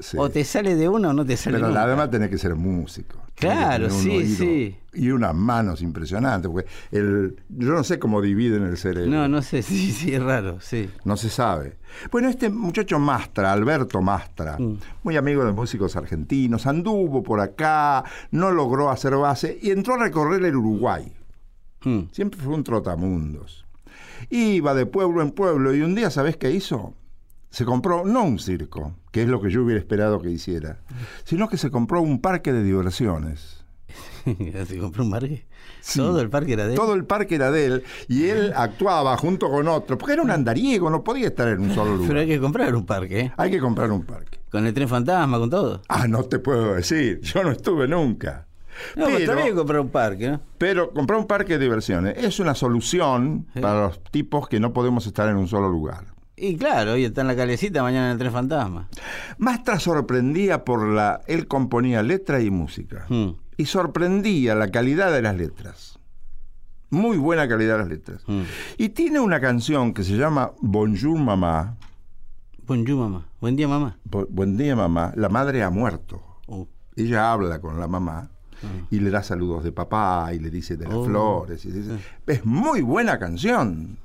sí. 0.00 0.16
o 0.18 0.28
te 0.30 0.44
sale 0.44 0.74
de 0.76 0.88
una 0.88 1.10
o 1.10 1.12
no 1.12 1.24
te 1.24 1.36
sale 1.36 1.56
Pero 1.56 1.68
nunca. 1.68 1.82
además 1.82 2.10
tenés 2.10 2.30
que 2.30 2.38
ser 2.38 2.54
músico. 2.54 3.18
Claro, 3.34 3.88
sí, 3.88 4.26
sí. 4.34 4.76
Y 4.94 5.10
unas 5.10 5.32
manos 5.32 5.80
impresionantes. 5.80 6.50
Porque 6.50 6.68
el, 6.90 7.36
yo 7.48 7.68
no 7.72 7.84
sé 7.84 8.00
cómo 8.00 8.20
dividen 8.20 8.64
el 8.64 8.76
cerebro. 8.76 9.08
No, 9.10 9.28
no 9.28 9.42
sé, 9.42 9.62
sí, 9.62 9.92
sí, 9.92 10.12
es 10.12 10.20
raro, 10.22 10.60
sí. 10.60 10.90
No 11.04 11.16
se 11.16 11.28
sabe. 11.30 11.76
Bueno, 12.10 12.28
este 12.28 12.50
muchacho 12.50 12.98
Mastra, 12.98 13.52
Alberto 13.52 14.02
Mastra, 14.02 14.56
Mm. 14.58 14.78
muy 15.04 15.16
amigo 15.16 15.44
de 15.44 15.52
músicos 15.52 15.94
argentinos, 15.94 16.66
anduvo 16.66 17.22
por 17.22 17.38
acá, 17.40 18.02
no 18.32 18.50
logró 18.50 18.90
hacer 18.90 19.14
base 19.14 19.56
y 19.62 19.70
entró 19.70 19.94
a 19.94 19.98
recorrer 19.98 20.42
el 20.44 20.56
Uruguay. 20.56 21.12
Mm. 21.84 22.00
Siempre 22.10 22.40
fue 22.40 22.54
un 22.54 22.64
trotamundos. 22.64 23.64
Iba 24.30 24.74
de 24.74 24.84
pueblo 24.84 25.22
en 25.22 25.30
pueblo 25.30 25.72
y 25.74 25.82
un 25.82 25.94
día, 25.94 26.10
¿sabés 26.10 26.36
qué 26.36 26.50
hizo? 26.50 26.92
Se 27.50 27.64
compró 27.64 28.04
no 28.04 28.24
un 28.24 28.38
circo, 28.38 28.94
que 29.10 29.22
es 29.22 29.28
lo 29.28 29.40
que 29.40 29.50
yo 29.50 29.62
hubiera 29.62 29.80
esperado 29.80 30.20
que 30.20 30.30
hiciera, 30.30 30.78
sino 31.24 31.48
que 31.48 31.56
se 31.56 31.70
compró 31.70 32.02
un 32.02 32.20
parque 32.20 32.52
de 32.52 32.62
diversiones. 32.62 33.64
¿Se 34.66 34.78
compró 34.78 35.04
un 35.04 35.10
parque? 35.10 35.46
Sí. 35.80 35.98
Todo 35.98 36.20
el 36.20 36.28
parque 36.28 36.52
era 36.52 36.66
de 36.66 36.72
él. 36.72 36.76
Todo 36.78 36.94
el 36.94 37.04
parque 37.06 37.36
era 37.36 37.50
de 37.50 37.64
él 37.66 37.84
y 38.08 38.26
él 38.26 38.52
actuaba 38.56 39.16
junto 39.16 39.48
con 39.48 39.66
otro, 39.68 39.96
porque 39.96 40.12
era 40.14 40.22
un 40.22 40.30
andariego, 40.30 40.90
no 40.90 41.02
podía 41.02 41.28
estar 41.28 41.48
en 41.48 41.60
un 41.60 41.74
solo 41.74 41.92
lugar. 41.92 42.08
Pero 42.08 42.20
hay 42.20 42.26
que 42.26 42.40
comprar 42.40 42.74
un 42.74 42.84
parque, 42.84 43.20
¿eh? 43.20 43.32
Hay 43.38 43.50
que 43.50 43.58
comprar 43.60 43.90
un 43.90 44.04
parque. 44.04 44.38
Con 44.50 44.66
el 44.66 44.74
tren 44.74 44.88
fantasma, 44.88 45.38
con 45.38 45.48
todo. 45.50 45.82
Ah, 45.88 46.06
no 46.06 46.24
te 46.24 46.38
puedo 46.38 46.74
decir, 46.74 47.20
yo 47.22 47.42
no 47.42 47.50
estuve 47.50 47.88
nunca. 47.88 48.46
No, 48.94 49.06
pero 49.06 49.18
está 49.18 49.32
pero, 49.32 49.44
bien 49.44 49.56
comprar 49.56 49.80
un 49.80 49.88
parque, 49.88 50.30
¿no? 50.30 50.40
pero 50.56 50.92
comprar 50.92 51.18
un 51.18 51.26
parque 51.26 51.54
de 51.54 51.64
diversiones 51.64 52.16
es 52.18 52.38
una 52.38 52.54
solución 52.54 53.46
Sí. 53.54 53.60
para 53.60 53.86
los 53.86 54.02
tipos 54.04 54.48
que 54.48 54.60
no 54.60 54.72
podemos 54.72 55.04
estar 55.06 55.28
en 55.28 55.36
un 55.36 55.48
solo 55.48 55.68
lugar. 55.68 56.04
Y 56.40 56.56
claro, 56.56 56.92
hoy 56.92 57.04
está 57.04 57.22
en 57.22 57.26
la 57.26 57.36
calecita, 57.36 57.82
mañana 57.82 58.06
en 58.06 58.12
el 58.12 58.18
tren 58.18 58.32
fantasma. 58.32 58.88
Mastra 59.38 59.78
sorprendía 59.80 60.64
por 60.64 60.86
la... 60.86 61.20
Él 61.26 61.46
componía 61.48 62.02
letra 62.02 62.40
y 62.40 62.50
música. 62.50 63.06
Mm. 63.08 63.30
Y 63.56 63.64
sorprendía 63.66 64.54
la 64.54 64.70
calidad 64.70 65.12
de 65.12 65.22
las 65.22 65.36
letras. 65.36 65.98
Muy 66.90 67.16
buena 67.18 67.48
calidad 67.48 67.74
de 67.74 67.78
las 67.80 67.88
letras. 67.88 68.22
Mm. 68.26 68.42
Y 68.78 68.88
tiene 68.90 69.20
una 69.20 69.40
canción 69.40 69.92
que 69.92 70.04
se 70.04 70.16
llama 70.16 70.52
Bonjour 70.60 71.18
Mamá. 71.18 71.76
Bonjour, 72.66 72.96
mamá. 72.98 73.26
Buen 73.40 73.56
día, 73.56 73.66
mamá. 73.66 73.96
Bu- 74.08 74.26
Buen 74.28 74.56
día 74.58 74.76
mamá. 74.76 75.12
La 75.16 75.28
madre 75.30 75.62
ha 75.62 75.70
muerto. 75.70 76.22
Uh, 76.46 76.66
Ella 76.96 77.32
habla 77.32 77.60
con 77.60 77.80
la 77.80 77.88
mamá 77.88 78.30
y 78.90 78.98
le 79.00 79.08
da 79.10 79.22
saludos 79.22 79.64
de 79.64 79.72
papá 79.72 80.34
y 80.34 80.38
le 80.38 80.50
dice 80.50 80.76
de 80.76 80.84
las 80.84 80.94
Oh. 80.94 81.04
flores. 81.06 81.64
y 81.64 81.70
dice- 81.70 81.96
Es 82.26 82.44
muy 82.44 82.82
buena 82.82 83.18
canción. 83.18 83.96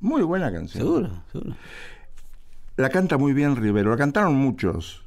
Muy 0.00 0.22
buena 0.22 0.52
canción. 0.52 0.82
seguro, 0.84 1.10
seguro. 1.32 1.54
La 2.76 2.90
canta 2.90 3.16
muy 3.18 3.32
bien 3.32 3.56
Rivero. 3.56 3.90
La 3.90 3.96
cantaron 3.96 4.34
muchos. 4.34 5.02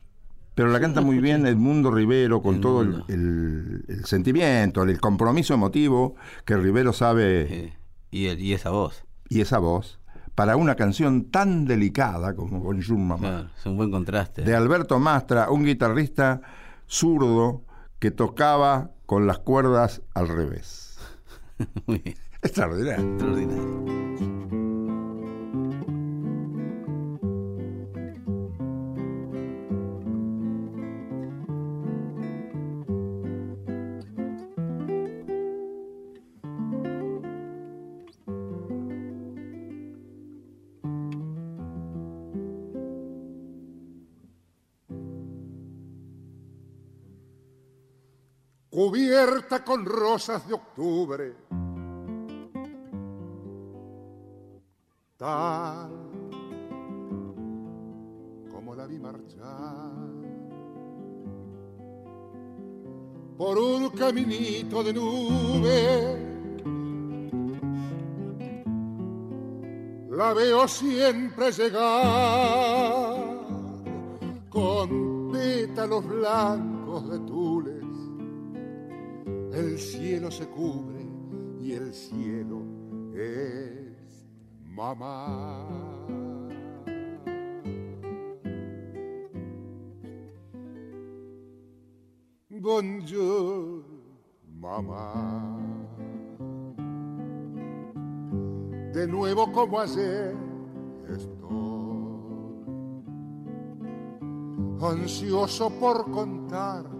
Pero 0.55 0.69
la 0.69 0.79
canta 0.81 0.99
muy 1.01 1.19
bien 1.19 1.45
Edmundo 1.45 1.89
Rivero 1.91 2.41
con 2.41 2.59
todo 2.59 2.81
el, 2.81 3.03
el- 3.07 3.85
el 3.87 4.05
sentimiento, 4.05 4.83
el 4.83 4.99
compromiso 4.99 5.53
emotivo 5.53 6.15
que 6.43 6.57
Rivero 6.57 6.91
sabe 6.91 7.77
y, 8.11 8.51
esa 8.51 8.69
voz. 8.71 9.05
y 9.29 9.39
esa 9.39 9.59
voz 9.59 9.99
para 10.35 10.57
una 10.57 10.75
canción 10.75 11.25
tan 11.31 11.63
delicada 11.65 12.35
como 12.35 12.59
Bonjour 12.59 12.97
Mamá. 12.97 13.17
Claro, 13.19 13.49
es 13.57 13.65
un 13.65 13.77
buen 13.77 13.91
contraste. 13.91 14.41
de 14.41 14.53
Alberto 14.55 14.99
Mastra, 14.99 15.49
un 15.49 15.63
guitarrista 15.63 16.41
zurdo 16.87 17.63
que 17.99 18.11
tocaba 18.11 18.91
con 19.05 19.27
las 19.27 19.39
cuerdas 19.39 20.01
al 20.13 20.27
revés. 20.27 20.97
Muy 21.85 21.99
bien. 21.99 22.15
Extraordinario. 22.41 23.11
Extraordinario. 23.13 24.08
Cubierta 48.89 49.63
con 49.63 49.85
rosas 49.85 50.47
de 50.47 50.55
octubre. 50.55 51.35
Tal 55.15 55.91
como 58.51 58.73
la 58.73 58.87
vi 58.87 58.97
marchar 58.97 59.91
por 63.37 63.59
un 63.59 63.89
caminito 63.89 64.83
de 64.83 64.93
nube. 64.93 66.25
La 70.09 70.33
veo 70.33 70.67
siempre 70.67 71.51
llegar 71.51 73.17
con 74.49 75.31
pétalos 75.31 76.07
blancos 76.07 77.07
de 77.07 77.19
tules 77.19 77.78
el 79.59 79.77
cielo 79.77 80.31
se 80.31 80.47
cubre 80.47 81.05
y 81.61 81.73
el 81.73 81.93
cielo 81.93 82.61
es 83.13 84.25
mamá. 84.63 85.67
Bonjour, 92.49 93.83
mamá. 94.47 95.57
De 98.93 99.07
nuevo 99.07 99.51
como 99.51 99.79
ayer 99.79 100.35
estoy 101.07 101.39
ansioso 104.81 105.69
por 105.79 106.09
contarte 106.11 106.98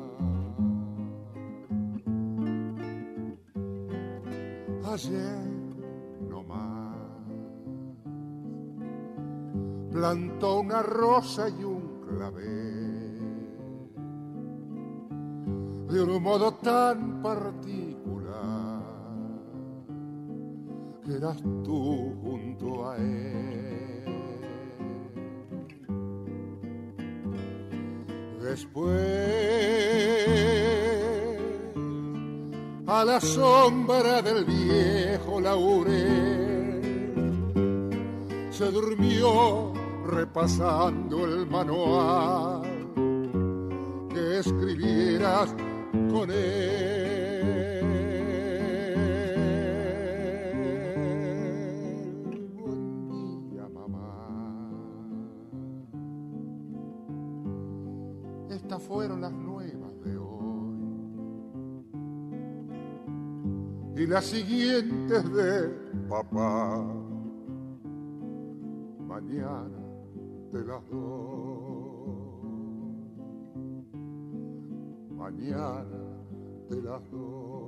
ayer 4.92 5.38
no 6.28 6.42
más. 6.42 6.96
Plantó 9.90 10.60
una 10.60 10.82
rosa 10.82 11.48
y 11.48 11.64
un 11.64 12.00
clavel 12.06 13.12
de 15.88 16.02
un 16.02 16.22
modo 16.22 16.52
tan 16.56 17.22
particular 17.22 18.82
que 21.04 21.16
eras 21.16 21.40
tú 21.64 22.14
junto 22.22 22.90
a 22.90 22.96
él. 22.98 23.61
Después, 28.52 28.92
a 32.86 33.02
la 33.02 33.18
sombra 33.18 34.20
del 34.20 34.44
viejo 34.44 35.40
laurel, 35.40 36.82
se 38.50 38.70
durmió 38.70 39.72
repasando 40.04 41.24
el 41.24 41.46
manual 41.46 42.60
que 44.12 44.40
escribieras 44.40 45.54
con 46.12 46.30
él. 46.30 47.31
Las 64.12 64.26
siguientes 64.26 65.32
de 65.32 65.70
papá. 66.06 66.84
Mañana 69.08 69.70
te 70.52 70.58
las 70.66 70.86
doy. 70.90 72.12
Mañana 75.16 75.84
te 76.68 76.76
las 76.82 77.10
doy. 77.10 77.61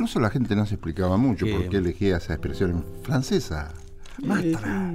Incluso 0.00 0.18
la 0.18 0.30
gente 0.30 0.56
no 0.56 0.64
se 0.64 0.76
explicaba 0.76 1.18
mucho 1.18 1.44
Sí. 1.44 1.52
por 1.52 1.68
qué 1.68 1.76
elegía 1.76 2.16
esa 2.16 2.32
expresión 2.32 2.82
francesa. 3.02 3.70
Mastra, 4.24 4.94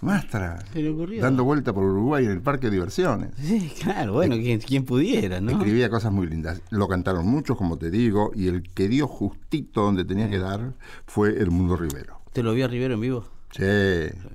mastra. 0.00 0.64
Se 0.72 0.82
le 0.82 0.90
ocurrió. 0.90 1.20
Dando 1.20 1.42
vuelta 1.42 1.72
por 1.72 1.82
Uruguay 1.82 2.26
en 2.26 2.30
el 2.30 2.40
parque 2.42 2.66
de 2.68 2.74
diversiones. 2.74 3.30
Sí, 3.42 3.72
claro, 3.82 4.12
bueno, 4.12 4.36
quien, 4.36 4.60
quien 4.60 4.84
pudiera, 4.84 5.40
¿no? 5.40 5.50
Escribía 5.50 5.90
cosas 5.90 6.12
muy 6.12 6.28
lindas. 6.28 6.62
Lo 6.70 6.86
cantaron 6.86 7.26
muchos, 7.26 7.56
como 7.56 7.76
te 7.76 7.90
digo, 7.90 8.30
y 8.36 8.46
el 8.46 8.62
que 8.72 8.86
dio 8.88 9.08
justito 9.08 9.82
donde 9.82 10.04
tenía 10.04 10.30
que 10.30 10.38
dar 10.38 10.74
fue 11.06 11.30
el 11.42 11.50
Mundo 11.50 11.76
Rivero. 11.76 12.20
¿Te 12.32 12.44
lo 12.44 12.54
vi 12.54 12.62
a 12.62 12.68
Rivero 12.68 12.94
en 12.94 13.00
vivo? 13.00 13.24
Sí, 13.50 13.64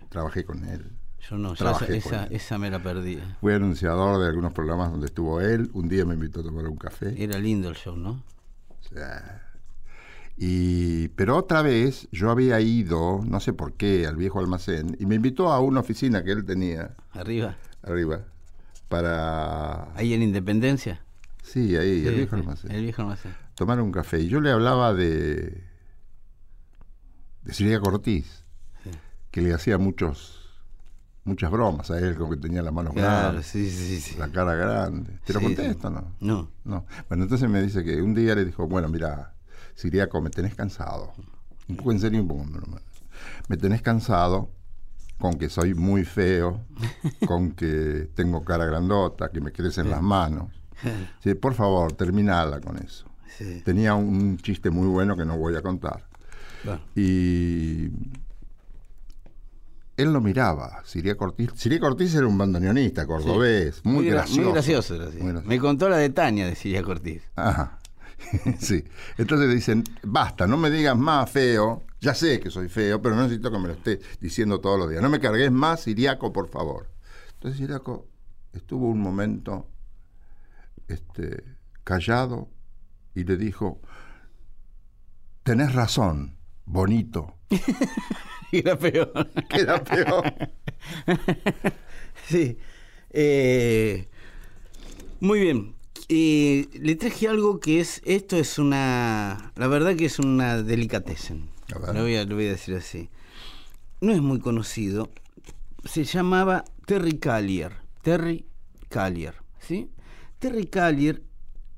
trabajé 0.09 0.43
con 0.43 0.65
él. 0.65 0.91
Yo 1.29 1.37
no, 1.37 1.53
yo 1.53 1.69
esa, 1.87 2.25
esa, 2.25 2.57
me 2.57 2.69
la 2.69 2.83
perdí. 2.83 3.17
Fui 3.39 3.53
anunciador 3.53 4.21
de 4.21 4.27
algunos 4.27 4.51
programas 4.51 4.91
donde 4.91 5.05
estuvo 5.05 5.39
él. 5.39 5.69
Un 5.71 5.87
día 5.87 6.03
me 6.03 6.15
invitó 6.15 6.41
a 6.41 6.43
tomar 6.43 6.67
un 6.67 6.75
café. 6.75 7.15
Era 7.17 7.39
lindo 7.39 7.69
el 7.69 7.75
show, 7.75 7.95
¿no? 7.95 8.23
O 8.67 8.93
sea, 8.93 9.47
y, 10.37 11.09
pero 11.09 11.37
otra 11.37 11.61
vez 11.61 12.07
yo 12.11 12.31
había 12.31 12.59
ido, 12.61 13.21
no 13.25 13.39
sé 13.39 13.53
por 13.53 13.73
qué, 13.73 14.07
al 14.07 14.15
viejo 14.15 14.39
almacén 14.39 14.95
y 14.99 15.05
me 15.05 15.15
invitó 15.15 15.51
a 15.51 15.59
una 15.59 15.79
oficina 15.81 16.23
que 16.23 16.31
él 16.31 16.45
tenía 16.45 16.95
Arriba. 17.11 17.57
arriba 17.83 18.21
para... 18.89 19.93
Ahí 19.95 20.13
en 20.13 20.21
Independencia. 20.23 21.01
Sí, 21.43 21.75
ahí, 21.75 22.05
el 22.05 22.15
viejo 22.15 22.35
almacén. 22.35 22.71
El 22.71 22.83
viejo 22.83 23.01
almacén. 23.03 23.33
Tomar 23.55 23.79
un 23.81 23.91
café. 23.91 24.19
Y 24.19 24.27
yo 24.27 24.41
le 24.41 24.51
hablaba 24.51 24.93
de... 24.93 25.63
de 27.43 27.53
Silvia 27.53 27.79
Cortiz, 27.79 28.43
Sí. 28.83 28.89
que 29.31 29.41
le 29.41 29.53
hacía 29.53 29.77
muchos 29.77 30.37
muchas 31.23 31.51
bromas 31.51 31.91
a 31.91 31.99
él, 31.99 32.15
como 32.15 32.31
que 32.31 32.37
tenía 32.37 32.63
las 32.63 32.73
manos 32.73 32.93
Claro, 32.93 33.27
grandes, 33.29 33.45
sí, 33.45 33.69
sí, 33.69 33.99
sí. 34.01 34.17
la 34.17 34.27
cara 34.29 34.55
grande. 34.55 35.19
¿Te 35.23 35.33
lo 35.33 35.39
Sí, 35.39 35.45
conté 35.45 35.63
sí. 35.65 35.69
esto 35.69 35.89
no? 35.91 36.15
No. 36.19 36.49
No. 36.63 36.85
Bueno, 37.09 37.23
entonces 37.25 37.47
me 37.47 37.61
dice 37.61 37.83
que 37.83 38.01
un 38.01 38.15
día 38.15 38.33
le 38.33 38.43
dijo, 38.43 38.67
bueno, 38.67 38.89
mira, 38.89 39.35
Siriaco, 39.81 40.21
me 40.21 40.29
tenés 40.29 40.53
cansado. 40.55 41.11
Un 41.67 41.75
poco 41.77 41.91
en 41.91 41.99
serio, 41.99 42.21
un 42.21 42.27
poco. 42.27 42.45
Me 43.47 43.57
tenés 43.57 43.81
cansado 43.81 44.49
con 45.19 45.35
que 45.39 45.49
soy 45.49 45.73
muy 45.73 46.03
feo, 46.05 46.61
con 47.27 47.51
que 47.51 48.09
tengo 48.15 48.43
cara 48.43 48.65
grandota, 48.65 49.29
que 49.29 49.41
me 49.41 49.51
crecen 49.51 49.89
las 49.89 50.01
manos. 50.01 50.49
Sí, 51.23 51.33
por 51.35 51.53
favor, 51.53 51.93
terminala 51.93 52.59
con 52.59 52.77
eso. 52.77 53.05
Sí. 53.37 53.61
Tenía 53.63 53.93
un 53.95 54.37
chiste 54.37 54.69
muy 54.69 54.87
bueno 54.87 55.15
que 55.15 55.25
no 55.25 55.37
voy 55.37 55.55
a 55.55 55.61
contar. 55.61 56.07
Bueno, 56.63 56.81
Y 56.95 57.89
él 59.97 60.13
lo 60.13 60.21
miraba, 60.21 60.81
Siria 60.85 61.15
Cortiz. 61.15 61.51
Siria 61.55 61.79
Cortiz 61.79 62.13
era 62.15 62.25
un 62.27 62.37
bandoneonista 62.37 63.05
cordobés, 63.05 63.81
muy, 63.85 64.05
gra- 64.07 64.11
gracioso. 64.11 64.41
Muy 64.41 64.51
gracioso 64.53 64.95
era, 64.95 65.11
sí. 65.11 65.17
Muy 65.17 65.27
gracioso. 65.31 65.47
Me 65.49 65.59
contó 65.59 65.89
la 65.89 65.97
de 65.97 66.09
Tania, 66.09 66.45
decía 66.47 66.81
Cortiz. 66.83 67.23
Ajá. 67.35 67.77
sí. 68.59 68.83
Entonces 69.17 69.47
le 69.47 69.55
dicen, 69.55 69.83
basta, 70.03 70.47
no 70.47 70.57
me 70.57 70.69
digas 70.69 70.97
más 70.97 71.29
feo. 71.29 71.83
Ya 71.99 72.15
sé 72.15 72.39
que 72.39 72.49
soy 72.49 72.67
feo, 72.67 73.01
pero 73.01 73.15
no 73.15 73.23
necesito 73.23 73.51
que 73.51 73.59
me 73.59 73.67
lo 73.67 73.73
estés 73.73 73.99
diciendo 74.19 74.59
todos 74.59 74.79
los 74.79 74.89
días. 74.89 75.01
No 75.01 75.09
me 75.09 75.19
cargues 75.19 75.51
más, 75.51 75.81
Siriaco, 75.81 76.33
por 76.33 76.49
favor. 76.49 76.89
Entonces 77.33 77.59
Siriaco 77.59 78.07
estuvo 78.53 78.87
un 78.87 78.99
momento 78.99 79.67
este, 80.87 81.43
callado 81.83 82.49
y 83.13 83.23
le 83.23 83.37
dijo, 83.37 83.81
tenés 85.43 85.73
razón, 85.73 86.37
bonito. 86.65 87.35
Era 88.51 88.77
peor. 88.77 89.29
Era 89.49 89.83
peor. 89.83 90.33
sí. 92.27 92.57
Eh, 93.11 94.09
muy 95.19 95.39
bien. 95.39 95.75
Eh, 96.13 96.67
le 96.73 96.95
traje 96.95 97.29
algo 97.29 97.61
que 97.61 97.79
es, 97.79 98.01
esto 98.03 98.35
es 98.35 98.59
una, 98.59 99.53
la 99.55 99.67
verdad 99.67 99.95
que 99.95 100.05
es 100.05 100.19
una 100.19 100.61
delicatessen. 100.61 101.49
Lo 101.93 102.01
voy 102.01 102.15
a, 102.17 102.25
lo 102.25 102.35
voy 102.35 102.47
a 102.47 102.51
decir 102.51 102.75
así. 102.75 103.09
No 104.01 104.11
es 104.11 104.21
muy 104.21 104.39
conocido. 104.39 105.09
Se 105.85 106.03
llamaba 106.03 106.65
Terry 106.85 107.17
Callier. 107.17 107.77
Terry 108.01 108.45
Callier, 108.89 109.35
¿sí? 109.59 109.89
Terry 110.39 110.65
Callier 110.65 111.23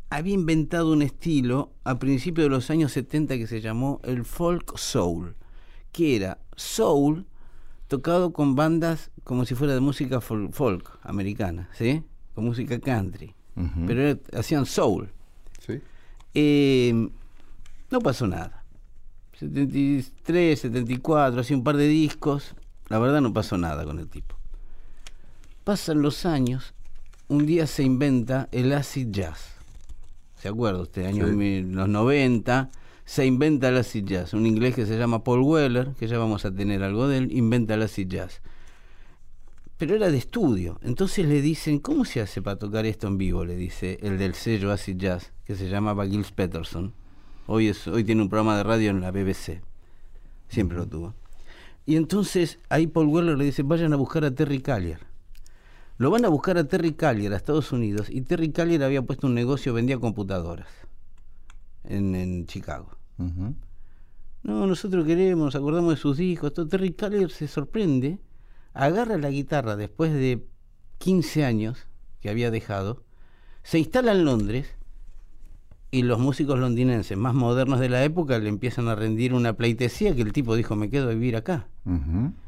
había 0.10 0.34
inventado 0.34 0.92
un 0.94 1.04
estilo 1.04 1.72
a 1.84 2.00
principios 2.00 2.46
de 2.46 2.50
los 2.50 2.72
años 2.72 2.92
70 2.94 3.38
que 3.38 3.46
se 3.46 3.62
llamó 3.62 4.00
el 4.04 4.26
folk 4.26 4.78
soul, 4.80 5.36
que 5.92 6.16
era 6.16 6.40
soul 6.56 7.28
tocado 7.88 8.34
con 8.34 8.56
bandas 8.56 9.12
como 9.24 9.46
si 9.46 9.54
fuera 9.54 9.76
de 9.76 9.80
música 9.80 10.22
fol- 10.22 10.52
folk, 10.52 10.90
americana, 11.04 11.70
¿sí? 11.74 12.02
Con 12.34 12.46
música 12.46 12.80
country. 12.80 13.36
Pero 13.88 14.20
hacían 14.38 14.66
soul. 14.66 15.10
Sí. 15.66 15.80
Eh, 16.34 17.10
no 17.92 18.00
pasó 18.00 18.26
nada. 18.28 18.64
73, 19.40 20.60
74, 20.60 21.42
hacía 21.42 21.58
un 21.58 21.64
par 21.64 21.78
de 21.78 21.88
discos. 21.88 22.56
La 22.90 23.00
verdad 23.00 23.22
no 23.22 23.34
pasó 23.34 23.58
nada 23.58 23.84
con 23.86 24.00
el 24.00 24.08
tipo. 24.08 24.36
Pasan 25.64 26.02
los 26.02 26.26
años, 26.26 26.74
un 27.28 27.46
día 27.46 27.68
se 27.68 27.84
inventa 27.84 28.50
el 28.52 28.74
acid 28.74 29.08
jazz. 29.12 29.54
¿Se 30.36 30.50
acuerda 30.50 30.82
usted? 30.82 31.06
Años 31.06 31.30
Sí. 31.30 31.36
mil- 31.36 31.72
los 31.74 31.88
90, 31.88 32.70
se 33.06 33.26
inventa 33.26 33.70
el 33.70 33.78
acid 33.78 34.04
jazz. 34.06 34.34
Un 34.34 34.46
inglés 34.46 34.76
que 34.76 34.86
se 34.86 34.98
llama 34.98 35.24
Paul 35.24 35.42
Weller, 35.42 35.92
que 35.98 36.08
ya 36.08 36.18
vamos 36.18 36.44
a 36.46 36.52
tener 36.54 36.84
algo 36.84 37.08
de 37.08 37.20
él, 37.20 37.32
inventa 37.32 37.76
el 37.76 37.82
acid 37.84 38.08
jazz. 38.08 38.42
Pero 39.84 39.98
era 39.98 40.10
de 40.10 40.18
estudio. 40.18 40.80
Entonces 40.82 41.28
le 41.28 41.42
dicen, 41.42 41.80
¿cómo 41.80 42.06
se 42.06 42.22
hace 42.22 42.42
para 42.42 42.58
tocar 42.58 42.86
esto 42.86 43.08
en 43.08 43.18
vivo? 43.18 43.44
Le 43.44 43.58
dice 43.58 44.00
el 44.02 44.18
del 44.18 44.34
sello 44.34 44.72
Acid 44.72 44.96
Jazz, 44.96 45.34
que 45.44 45.56
se 45.56 45.68
llamaba 45.68 46.08
Gilles 46.08 46.32
Peterson. 46.32 46.94
Hoy, 47.48 47.68
es, 47.68 47.86
hoy 47.90 48.06
tiene 48.06 48.22
un 48.22 48.30
programa 48.30 48.56
de 48.56 48.64
radio 48.64 48.92
en 48.92 49.02
la 49.02 49.12
BBC. 49.12 49.62
Siempre 50.48 50.78
lo 50.78 50.88
tuvo. 50.88 51.16
Y 51.86 51.98
entonces 51.98 52.60
ahí 52.70 52.88
Paul 52.88 53.08
Weller 53.08 53.38
le 53.38 53.44
dice, 53.44 53.62
vayan 53.64 53.92
a 53.92 53.98
buscar 53.98 54.24
a 54.24 54.34
Terry 54.34 54.62
Callier. 54.62 55.00
Lo 55.98 56.12
van 56.12 56.24
a 56.24 56.30
buscar 56.30 56.58
a 56.58 56.64
Terry 56.64 56.94
Callier 56.94 57.34
a 57.34 57.36
Estados 57.36 57.74
Unidos 57.74 58.08
y 58.10 58.22
Terry 58.22 58.54
Callier 58.54 58.84
había 58.84 59.02
puesto 59.02 59.28
un 59.28 59.34
negocio, 59.34 59.74
vendía 59.74 60.00
computadoras 60.00 60.70
en, 61.84 62.16
en 62.16 62.46
Chicago. 62.46 62.88
No, 63.18 64.66
nosotros 64.66 65.06
queremos, 65.06 65.44
nos 65.44 65.56
acordamos 65.56 65.96
de 65.96 65.98
sus 65.98 66.16
discos. 66.16 66.54
Todo. 66.54 66.70
Terry 66.70 66.94
Callier 66.94 67.30
se 67.30 67.50
sorprende, 67.50 68.20
agarra 68.74 69.18
la 69.18 69.30
guitarra 69.30 69.76
después 69.76 70.14
de 70.14 70.46
15 71.00 71.46
años 71.46 71.88
que 72.22 72.30
había 72.30 72.52
dejado, 72.52 73.04
se 73.64 73.80
instala 73.80 74.12
en 74.12 74.26
Londres 74.26 74.76
y 75.92 76.02
los 76.02 76.20
músicos 76.20 76.58
londinenses 76.58 77.18
más 77.18 77.36
modernos 77.36 77.80
de 77.80 77.90
la 77.90 78.04
época 78.04 78.40
le 78.40 78.50
empiezan 78.50 78.88
a 78.88 78.96
rendir 78.96 79.34
una 79.34 79.54
pleitesía 79.54 80.16
que 80.16 80.22
el 80.24 80.34
tipo 80.34 80.56
dijo, 80.56 80.76
me 80.76 80.90
quedo 80.90 81.10
a 81.10 81.14
vivir 81.14 81.36
acá. 81.36 81.68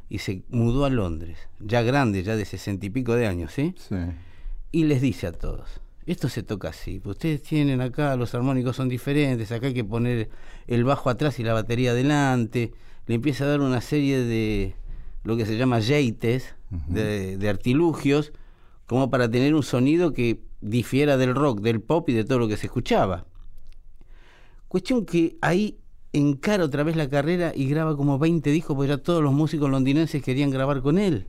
Y 0.10 0.20
se 0.20 0.44
mudó 0.50 0.86
a 0.86 0.90
Londres, 0.90 1.38
ya 1.60 1.82
grande, 1.82 2.24
ya 2.24 2.36
de 2.36 2.46
sesenta 2.46 2.86
y 2.86 2.90
pico 2.90 3.16
de 3.16 3.28
años, 3.28 3.52
¿sí? 3.52 3.76
Sí. 3.78 3.96
y 4.72 4.84
les 4.86 5.02
dice 5.02 5.28
a 5.28 5.32
todos, 5.32 5.82
esto 6.06 6.28
se 6.30 6.44
toca 6.44 6.70
así, 6.70 7.02
ustedes 7.04 7.42
tienen 7.44 7.82
acá, 7.82 8.16
los 8.16 8.36
armónicos 8.36 8.76
son 8.76 8.90
diferentes, 8.90 9.52
acá 9.52 9.68
hay 9.68 9.74
que 9.74 9.84
poner 9.84 10.30
el 10.68 10.84
bajo 10.84 11.10
atrás 11.10 11.40
y 11.40 11.44
la 11.44 11.54
batería 11.54 11.92
adelante, 11.92 12.74
le 13.08 13.16
empieza 13.16 13.46
a 13.46 13.48
dar 13.48 13.62
una 13.62 13.82
serie 13.82 14.20
de 14.20 14.76
lo 15.26 15.36
que 15.36 15.46
se 15.46 15.58
llama 15.58 15.82
jeites, 15.82 16.56
de, 16.88 17.38
de 17.38 17.50
artilugios, 17.50 18.32
como 18.86 19.10
para 19.10 19.30
tener 19.30 19.54
un 19.56 19.64
sonido 19.64 20.14
que 20.14 20.40
difiera 20.62 21.18
del 21.18 21.36
rock, 21.36 21.62
del 21.62 21.82
pop 21.82 22.08
y 22.10 22.14
de 22.14 22.24
todo 22.24 22.40
lo 22.40 22.48
que 22.48 22.58
se 22.58 22.68
escuchaba. 22.68 23.26
Cuestión 24.68 25.06
que 25.06 25.38
ahí 25.42 25.78
encara 26.14 26.64
otra 26.64 26.84
vez 26.84 26.96
la 26.96 27.10
carrera 27.10 27.52
y 27.56 27.68
graba 27.68 27.98
como 27.98 28.20
20 28.20 28.50
discos, 28.52 28.76
porque 28.76 28.90
ya 28.90 28.98
todos 28.98 29.22
los 29.22 29.34
músicos 29.34 29.70
londinenses 29.70 30.24
querían 30.24 30.52
grabar 30.52 30.82
con 30.82 30.98
él. 30.98 31.28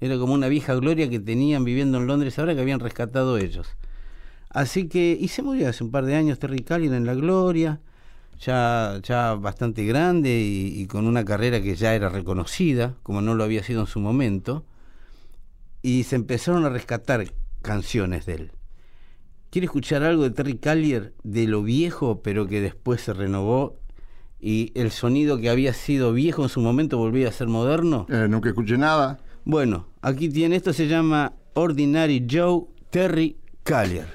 Era 0.00 0.18
como 0.18 0.34
una 0.34 0.48
vieja 0.48 0.74
gloria 0.74 1.08
que 1.08 1.20
tenían 1.20 1.64
viviendo 1.64 1.98
en 1.98 2.06
Londres 2.06 2.38
ahora 2.38 2.54
que 2.54 2.60
habían 2.60 2.80
rescatado 2.80 3.38
ellos. 3.38 3.76
Así 4.50 4.88
que, 4.88 5.16
y 5.18 5.28
se 5.28 5.42
murió 5.42 5.68
hace 5.68 5.84
un 5.84 5.90
par 5.90 6.04
de 6.04 6.14
años 6.16 6.38
Terry 6.38 6.60
Callier 6.60 6.92
en 6.92 7.06
la 7.06 7.14
gloria, 7.14 7.80
ya, 8.38 9.00
ya 9.02 9.34
bastante 9.34 9.84
grande 9.84 10.40
y, 10.40 10.80
y 10.80 10.86
con 10.86 11.06
una 11.06 11.24
carrera 11.24 11.60
que 11.62 11.74
ya 11.74 11.94
era 11.94 12.08
reconocida, 12.08 12.94
como 13.02 13.20
no 13.20 13.34
lo 13.34 13.44
había 13.44 13.62
sido 13.62 13.80
en 13.80 13.86
su 13.86 14.00
momento, 14.00 14.64
y 15.82 16.04
se 16.04 16.16
empezaron 16.16 16.64
a 16.64 16.70
rescatar 16.70 17.26
canciones 17.62 18.26
de 18.26 18.34
él. 18.34 18.52
¿Quiere 19.50 19.66
escuchar 19.66 20.02
algo 20.02 20.24
de 20.24 20.30
Terry 20.30 20.58
Callier 20.58 21.14
de 21.22 21.46
lo 21.46 21.62
viejo, 21.62 22.22
pero 22.22 22.48
que 22.48 22.60
después 22.60 23.00
se 23.00 23.14
renovó 23.14 23.78
y 24.40 24.72
el 24.74 24.90
sonido 24.90 25.38
que 25.38 25.48
había 25.48 25.72
sido 25.72 26.12
viejo 26.12 26.42
en 26.42 26.48
su 26.48 26.60
momento 26.60 26.98
volvía 26.98 27.28
a 27.28 27.32
ser 27.32 27.46
moderno? 27.46 28.06
Eh, 28.08 28.26
nunca 28.28 28.48
escuché 28.48 28.76
nada. 28.76 29.20
Bueno, 29.44 29.86
aquí 30.02 30.28
tiene, 30.28 30.56
esto 30.56 30.72
se 30.72 30.88
llama 30.88 31.34
Ordinary 31.54 32.26
Joe 32.28 32.64
Terry 32.90 33.36
Callier. 33.62 34.08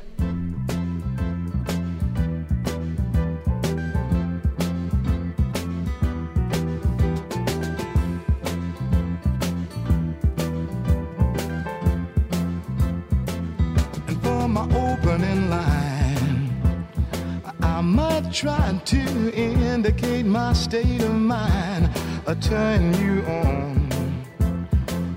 Might 18.44 18.58
try 18.58 18.82
to 18.86 19.34
indicate 19.34 20.26
my 20.26 20.54
state 20.54 21.02
of 21.02 21.14
mind. 21.14 21.90
I 22.28 22.34
turn 22.36 22.94
you 22.94 23.24
on. 23.26 23.90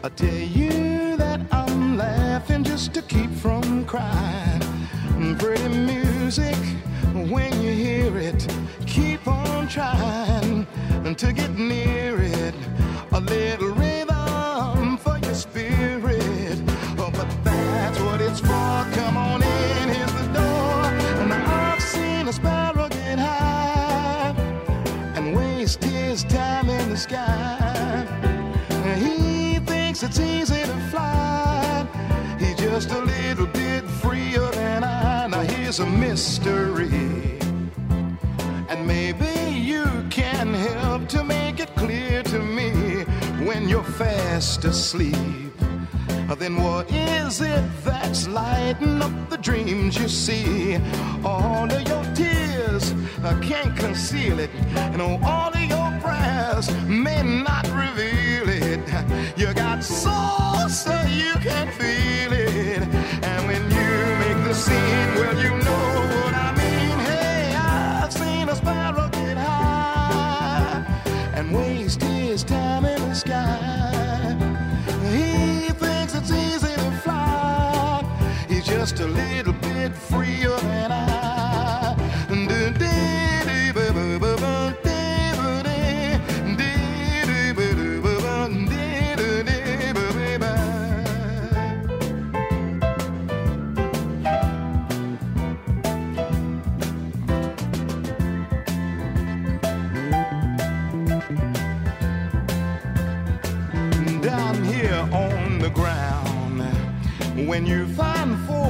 I 0.02 0.08
tell 0.08 0.34
you 0.34 1.16
that 1.16 1.40
I'm 1.52 1.96
laughing 1.96 2.64
just 2.64 2.94
to 2.94 3.02
keep 3.02 3.30
from 3.30 3.84
crying. 3.84 4.62
Pretty 5.38 5.68
music, 5.68 6.56
when 7.14 7.52
you 7.62 7.72
hear 7.72 8.16
it, 8.18 8.46
keep 8.86 9.26
on 9.26 9.68
trying 9.68 10.66
to 11.14 11.32
get 11.32 11.50
near 11.56 12.20
it. 12.20 12.54
A 13.12 13.20
little 13.20 13.70
rhythm 13.70 14.96
for 14.96 15.18
your 15.18 15.34
spirit. 15.34 16.60
Oh, 16.98 17.10
but 17.12 17.28
that's 17.44 18.00
what 18.00 18.20
it's 18.20 18.40
for. 18.40 18.91
Sky. 27.03 28.07
He 28.96 29.59
thinks 29.59 30.03
it's 30.05 30.20
easy 30.20 30.62
to 30.62 30.76
fly. 30.90 31.86
He's 32.38 32.57
just 32.57 32.90
a 32.92 33.00
little 33.00 33.46
bit 33.46 33.82
freer 34.00 34.48
than 34.53 34.84
I. 34.84 35.26
Now 35.26 35.40
here's 35.40 35.80
a 35.80 35.86
mystery. 35.86 37.38
And 38.70 38.86
maybe 38.86 39.32
you 39.50 39.84
can 40.11 40.55
help 40.55 41.09
to 41.09 41.24
make 41.24 41.59
it 41.59 41.74
clear 41.74 42.22
to 42.22 42.38
me 42.38 42.70
when 43.46 43.68
you're 43.68 43.90
fast 44.03 44.64
asleep. 44.64 45.16
Then 46.38 46.57
what 46.57 46.90
is 46.90 47.40
it 47.40 47.64
that's 47.84 48.26
lighting 48.26 49.00
up 49.00 49.12
the 49.30 49.36
dreams 49.36 49.96
you 49.96 50.09
see? 50.09 50.76
All 51.24 51.70
of 51.70 51.82
your 51.86 52.05
tears, 52.14 52.94
I 53.22 53.38
can't 53.40 53.76
conceal 53.76 54.40
it. 54.40 54.50
And 54.92 55.00
all 55.00 55.53
may 56.86 57.22
not 57.22 57.66
reveal 57.68 58.48
it. 58.48 58.80
You 59.38 59.53
got 59.55 59.82
soul, 59.82 60.68
so 60.68 60.92
you 61.09 61.32
can 61.40 61.68
feel 61.72 62.32
it. 62.32 62.82
And 63.22 63.46
when 63.48 63.62
you 63.70 63.90
make 64.24 64.40
the 64.46 64.55
scene, 64.55 65.14
well, 65.16 65.36
you 65.44 65.50
know 65.50 65.86
what 66.14 66.34
I 66.34 66.53
mean. 66.57 66.98
Hey, 67.11 67.55
I've 67.57 68.12
seen 68.12 68.48
a 68.48 68.57
sparrow 68.57 69.09
get 69.11 69.36
high 69.36 70.84
and 71.34 71.55
waste 71.55 72.03
his 72.03 72.44
time 72.44 72.84
in 72.84 73.00
the 73.09 73.14
sky. 73.14 74.36
He 75.11 75.70
thinks 75.72 76.14
it's 76.14 76.30
easy 76.30 76.74
to 76.74 76.90
fly. 77.03 78.05
He's 78.48 78.66
just 78.66 79.00
a 79.00 79.07
little 79.07 79.55
bit 79.55 79.94
freer 79.94 80.57
than 80.59 80.92
I. 80.92 81.31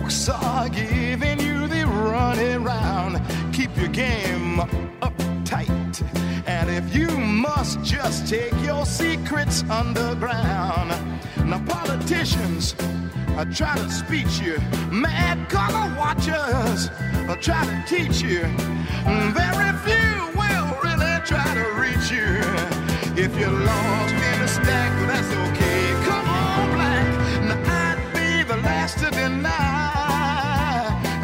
folks 0.03 0.28
are 0.28 0.68
giving 0.68 1.38
you 1.38 1.68
the 1.68 1.86
running 1.86 2.64
round, 2.64 3.20
keep 3.53 3.70
your 3.76 3.88
game 3.88 4.59
uptight. 5.00 6.03
And 6.46 6.68
if 6.68 6.94
you 6.94 7.09
must 7.18 7.82
just 7.84 8.26
take 8.26 8.55
your 8.64 8.84
secrets 8.84 9.62
underground. 9.70 10.90
Now, 11.48 11.62
politicians 11.66 12.74
are 13.36 13.44
trying 13.44 13.76
to 13.76 13.90
speech 13.90 14.40
you, 14.40 14.59
mad 14.90 15.48
color 15.48 15.94
watchers 15.96 16.88
are 17.28 17.36
trying 17.36 17.68
to 17.68 17.82
teach 17.86 18.22
you. 18.22 18.42
Very 19.40 19.72
few 19.86 20.14
will 20.38 20.68
really 20.82 21.14
try 21.24 21.48
to 21.55 21.66
reach 21.82 22.11
you. 22.11 22.42
If 23.22 23.38
you're 23.38 23.50
lost 23.50 24.14
in 24.14 24.40
the 24.40 24.48
stack, 24.48 24.92
that's 25.07 25.32
okay. 25.50 25.72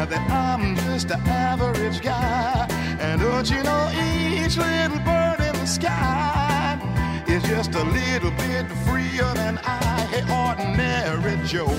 That 0.09 0.29
I'm 0.31 0.75
just 0.75 1.11
an 1.11 1.21
average 1.27 2.01
guy. 2.01 2.67
And 2.99 3.21
don't 3.21 3.49
you 3.49 3.61
know 3.61 3.91
each 3.93 4.57
little 4.57 4.99
bird 4.99 5.39
in 5.39 5.53
the 5.53 5.67
sky 5.67 6.79
is 7.27 7.43
just 7.43 7.75
a 7.75 7.83
little 7.83 8.31
bit 8.31 8.65
freer 8.85 9.31
than 9.35 9.59
I, 9.63 10.01
hey, 10.11 10.23
ordinary 10.43 11.37
Joe. 11.45 11.73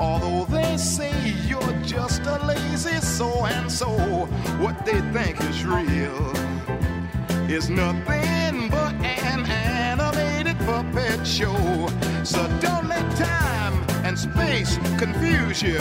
Although 0.00 0.44
they 0.46 0.76
say 0.76 1.14
you're 1.46 1.78
just 1.84 2.22
a 2.22 2.44
lazy 2.44 3.00
so 3.00 3.46
and 3.46 3.70
so, 3.70 3.88
what 4.58 4.84
they 4.84 5.00
think 5.12 5.40
is 5.42 5.64
real 5.64 6.32
is 7.48 7.70
nothing 7.70 8.68
but 8.70 8.92
an 8.94 9.46
animated 9.46 10.58
puppet 10.66 11.24
show. 11.24 11.88
So 12.24 12.42
don't 12.60 12.88
let 12.88 13.08
time 13.16 13.95
and 14.06 14.16
space 14.16 14.76
confuse 14.98 15.60
you, 15.60 15.78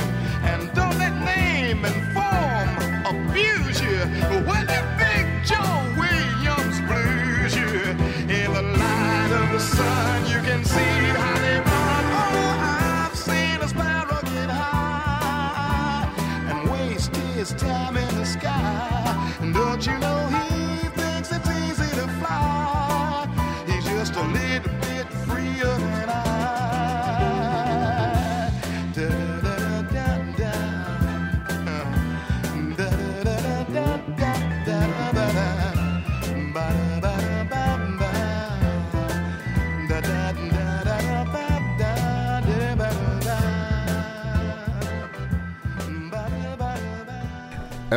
and 0.50 0.74
don't 0.74 0.98
let 0.98 1.14
name 1.24 1.86
and 1.86 1.98
form 2.16 2.70
abuse 3.06 3.80
you. 3.82 4.00
When 4.50 4.66
the 4.66 4.82
big 4.98 5.26
Joe 5.46 5.94
Williams 5.96 6.78
blues 6.90 7.56
you, 7.56 7.82
in 8.34 8.52
the 8.52 8.64
light 8.64 9.32
of 9.32 9.52
the 9.52 9.60
sun, 9.60 10.26
you 10.26 10.40
can 10.42 10.66
see 10.66 10.96
how 11.20 11.35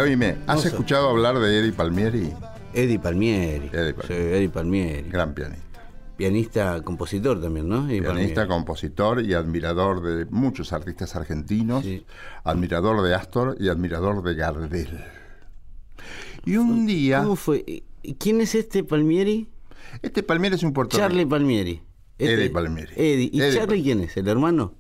Oíme, 0.09 0.37
¿has 0.47 0.57
No 0.57 0.63
sé. 0.63 0.69
escuchado 0.69 1.11
hablar 1.11 1.39
de 1.39 1.59
Eddie 1.59 1.73
Palmieri? 1.73 2.33
Eddie 2.73 2.99
Palmieri. 2.99 3.67
Eddie 3.73 3.89
Sí, 3.91 3.93
Palmieri. 4.09 4.35
Eddie 4.37 4.49
Palmieri. 4.49 5.11
Gran 5.11 5.35
pianista. 5.35 5.65
Pianista, 6.17 6.83
compositor 6.83 7.41
también, 7.41 7.69
¿no? 7.69 7.87
Eddie 7.89 8.01
Pianista, 8.01 8.41
Palmieri. 8.43 8.49
compositor 8.49 9.23
y 9.23 9.35
admirador 9.35 10.03
de 10.03 10.25
muchos 10.31 10.73
artistas 10.73 11.15
argentinos, 11.15 11.85
Sí. 11.85 12.05
admirador 12.43 13.03
de 13.03 13.15
Astor 13.15 13.57
y 13.61 13.69
admirador 13.69 14.23
de 14.23 14.35
Gardel. 14.35 15.05
Y 16.47 16.57
un 16.57 16.87
día, 16.87 17.23
¿Cómo 17.23 17.37
fue? 17.37 17.63
¿Y 18.03 18.15
¿Quién 18.15 18.41
es 18.41 18.55
este 18.55 18.83
Palmieri? 18.85 19.49
este 20.03 20.23
Palmieri 20.23 20.57
es 20.57 20.63
un 20.63 20.73
puertorriqueño. 20.73 21.09
Charlie 21.09 21.27
Palmieri. 21.27 21.83
Este- 22.17 22.33
Eddie 22.35 22.51
Palmieri. 22.51 22.93
Eddie. 22.97 23.31
¿Y 23.33 23.41
Eddie 23.41 23.53
Charlie 23.53 23.59
Palmieri. 23.67 23.83
quién 23.83 24.01
es? 24.01 24.17
¿El 24.17 24.29
hermano? 24.29 24.75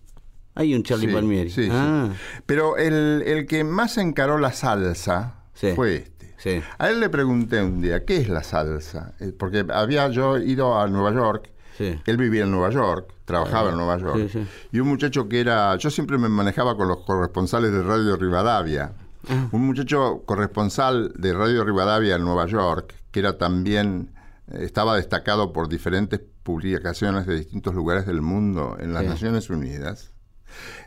Hay 0.58 0.74
un 0.74 0.82
Charlie 0.82 1.06
Sí, 1.08 1.12
Palmieri. 1.14 1.50
sí, 1.50 1.62
sí. 1.64 1.70
ah, 1.72 2.10
Pero 2.46 2.76
el, 2.76 3.22
el 3.26 3.46
que 3.46 3.64
más 3.64 3.96
encaró 3.96 4.36
la 4.38 4.52
salsa 4.52 5.36
fue 5.74 5.96
este. 5.96 6.62
A 6.78 6.88
él 6.90 7.00
le 7.00 7.08
pregunté 7.08 7.62
un 7.62 7.80
día, 7.80 8.04
¿qué 8.04 8.18
es 8.18 8.28
la 8.28 8.42
salsa? 8.42 9.14
Eh, 9.20 9.32
Porque 9.36 9.64
había 9.72 10.08
yo 10.08 10.38
ido 10.38 10.78
a 10.78 10.86
Nueva 10.86 11.12
York, 11.12 11.50
él 11.78 12.16
vivía 12.16 12.42
en 12.44 12.50
Nueva 12.50 12.70
York, 12.70 13.12
trabajaba 13.24 13.70
en 13.70 13.76
Nueva 13.76 13.98
York, 13.98 14.30
y 14.72 14.80
un 14.80 14.88
muchacho 14.88 15.28
que 15.28 15.40
era, 15.40 15.76
yo 15.76 15.90
siempre 15.90 16.18
me 16.18 16.28
manejaba 16.28 16.76
con 16.76 16.88
los 16.88 16.98
corresponsales 16.98 17.72
de 17.72 17.82
Radio 17.82 18.16
Rivadavia, 18.16 18.92
Ah. 19.28 19.48
un 19.52 19.66
muchacho 19.66 20.22
corresponsal 20.24 21.12
de 21.16 21.32
Radio 21.34 21.62
Rivadavia 21.64 22.14
en 22.16 22.22
Nueva 22.24 22.46
York, 22.46 22.94
que 23.10 23.20
era 23.20 23.36
también, 23.36 24.12
eh, 24.46 24.60
estaba 24.62 24.96
destacado 24.96 25.52
por 25.52 25.68
diferentes 25.68 26.20
publicaciones 26.42 27.26
de 27.26 27.34
distintos 27.36 27.74
lugares 27.74 28.06
del 28.06 28.22
mundo 28.22 28.76
en 28.80 28.92
las. 28.94 29.04
Naciones 29.04 29.50
Unidas. 29.50 30.12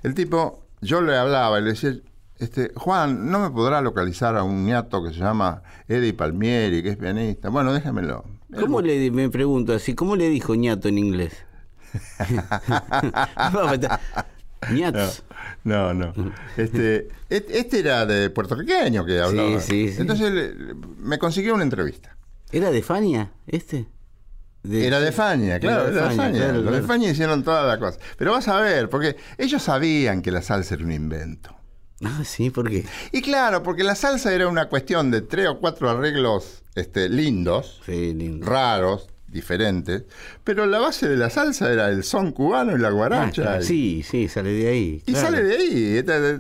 El 0.04 0.14
tipo, 0.14 0.66
yo 0.82 1.02
le 1.02 1.18
hablaba 1.18 1.60
y 1.60 1.64
le 1.64 1.70
decía, 1.72 1.96
este, 2.40 2.72
Juan, 2.76 3.30
¿no 3.30 3.40
me 3.40 3.52
podrá 3.52 3.82
localizar 3.82 4.36
a 4.36 4.44
un 4.44 4.66
ñato 4.66 5.04
que 5.04 5.14
se 5.14 5.20
llama 5.20 5.62
Eddie 5.88 6.14
Palmieri, 6.14 6.82
que 6.82 6.90
es 6.90 6.98
pianista? 6.98 7.50
Bueno, 7.50 7.74
déjamelo. 7.74 8.26
¿Cómo 8.60 8.82
le, 8.82 9.12
me 9.12 9.30
pregunto 9.30 9.74
así, 9.74 9.96
¿cómo 9.96 10.16
le 10.16 10.30
dijo 10.30 10.56
ñato 10.56 10.88
en 10.88 10.98
inglés? 10.98 11.34
Ñats. 14.72 15.24
No, 15.64 15.94
no. 15.94 16.14
Este, 16.58 17.10
este 17.30 17.80
era 17.80 18.06
de 18.06 18.30
puertorriqueño 18.30 19.06
que 19.06 19.20
hablaba. 19.20 19.60
Sí, 19.60 19.88
sí, 19.88 19.94
sí. 19.94 20.02
Entonces 20.02 20.54
me 20.98 21.18
consiguió 21.18 21.56
una 21.56 21.64
entrevista. 21.64 22.16
¿Era 22.52 22.72
de 22.72 22.82
Fania 22.82 23.32
este? 23.48 23.88
De- 24.64 24.86
Era 24.86 25.00
de 25.00 25.12
Fania, 25.12 25.60
claro, 25.60 25.88
era 25.88 26.08
de 26.10 26.16
claro, 26.34 26.62
Los 26.62 26.74
de. 26.76 26.82
Fania 26.84 27.10
hicieron 27.10 27.44
todas 27.44 27.66
las 27.68 27.78
cosas. 27.80 28.00
Pero 28.18 28.32
vas 28.32 28.48
a 28.48 28.60
ver, 28.62 28.90
porque 28.90 29.16
ellos 29.40 29.62
sabían 29.64 30.22
que 30.22 30.32
la 30.32 30.42
salsa 30.44 30.76
era 30.76 30.84
un 30.84 30.92
invento. 30.92 31.56
Ah, 32.04 32.22
sí, 32.24 32.50
¿por 32.52 32.70
qué? 32.70 32.86
Y 33.12 33.22
claro, 33.22 33.64
porque 33.64 33.84
la 33.84 33.96
salsa 33.96 34.34
era 34.34 34.48
una 34.48 34.70
cuestión 34.70 35.10
de 35.12 35.22
tres 35.22 35.48
o 35.48 35.60
cuatro 35.60 35.90
arreglos 35.90 36.64
este, 36.76 37.10
lindos, 37.10 37.82
Sí, 37.86 38.14
lindo. 38.14 38.46
raros, 38.46 39.08
diferentes, 39.28 40.04
pero 40.44 40.66
la 40.66 40.80
base 40.80 41.08
de 41.08 41.16
la 41.18 41.30
salsa 41.30 41.72
era 41.72 41.90
el 41.90 42.04
son 42.04 42.32
cubano 42.32 42.76
y 42.76 42.80
la 42.80 42.90
Ah, 42.90 42.92
guaracha. 42.92 43.42
claro, 43.44 43.62
y- 43.64 43.66
sí, 43.66 44.04
sí, 44.04 44.28
sale 44.28 44.52
de 44.52 44.68
ahí. 44.68 45.04
Y 45.06 45.12
claro. 45.14 45.28
sale 45.28 45.44
de 45.44 45.56
ahí. 45.58 45.98
Este- 45.98 46.40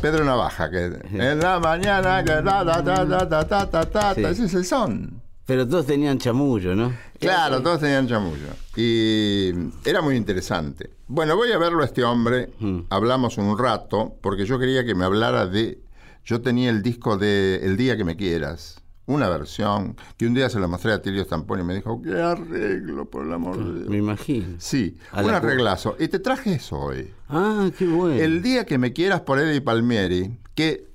Pedro 0.00 0.24
Navaja, 0.24 0.70
que 0.70 0.84
en 1.12 1.38
la 1.40 1.58
mañana 1.60 2.22
que 2.22 2.32
ta 2.32 2.64
ta 2.64 2.84
ta 2.84 3.06
ta 3.06 3.28
ta 3.28 3.48
ta 3.48 3.70
ta 3.70 3.84
ta, 3.90 4.14
Sí. 4.14 4.24
ese 4.24 4.44
es 4.44 4.54
el 4.54 4.64
son. 4.66 5.22
Pero 5.46 5.68
todos 5.68 5.86
tenían 5.86 6.18
chamullo, 6.18 6.74
¿no? 6.74 6.92
Claro, 7.18 7.62
todos 7.62 7.80
tenían 7.80 8.08
chamullo. 8.08 8.48
Y 8.76 9.52
era 9.84 10.00
muy 10.00 10.16
interesante. 10.16 10.90
Bueno, 11.06 11.36
voy 11.36 11.52
a 11.52 11.58
verlo 11.58 11.82
a 11.82 11.84
este 11.84 12.02
hombre. 12.02 12.50
Mm. 12.60 12.80
Hablamos 12.88 13.36
un 13.36 13.58
rato, 13.58 14.16
porque 14.22 14.46
yo 14.46 14.58
quería 14.58 14.84
que 14.84 14.94
me 14.94 15.04
hablara 15.04 15.46
de. 15.46 15.80
Yo 16.24 16.40
tenía 16.40 16.70
el 16.70 16.82
disco 16.82 17.18
de 17.18 17.60
El 17.62 17.76
día 17.76 17.96
que 17.96 18.04
me 18.04 18.16
quieras. 18.16 18.80
Una 19.06 19.28
versión 19.28 19.96
que 20.16 20.26
un 20.26 20.32
día 20.32 20.48
se 20.48 20.58
lo 20.58 20.66
mostré 20.66 20.92
a 20.92 21.02
Tilio 21.02 21.22
Stamponi 21.22 21.60
y 21.60 21.66
me 21.66 21.74
dijo, 21.74 22.00
¿qué 22.00 22.18
arreglo, 22.22 23.04
por 23.10 23.26
el 23.26 23.34
amor 23.34 23.62
de 23.62 23.80
Dios? 23.80 23.90
Me 23.90 23.98
imagino. 23.98 24.46
Sí, 24.56 24.96
A 25.12 25.22
un 25.22 25.28
arreglazo. 25.28 25.94
Y 25.98 26.08
te 26.08 26.20
traje 26.20 26.54
eso 26.54 26.78
hoy. 26.78 27.12
Ah, 27.28 27.68
qué 27.78 27.86
bueno. 27.86 28.18
El 28.18 28.40
día 28.40 28.64
que 28.64 28.78
me 28.78 28.94
quieras 28.94 29.20
por 29.20 29.38
Eddie 29.38 29.60
Palmieri, 29.60 30.38
que 30.54 30.88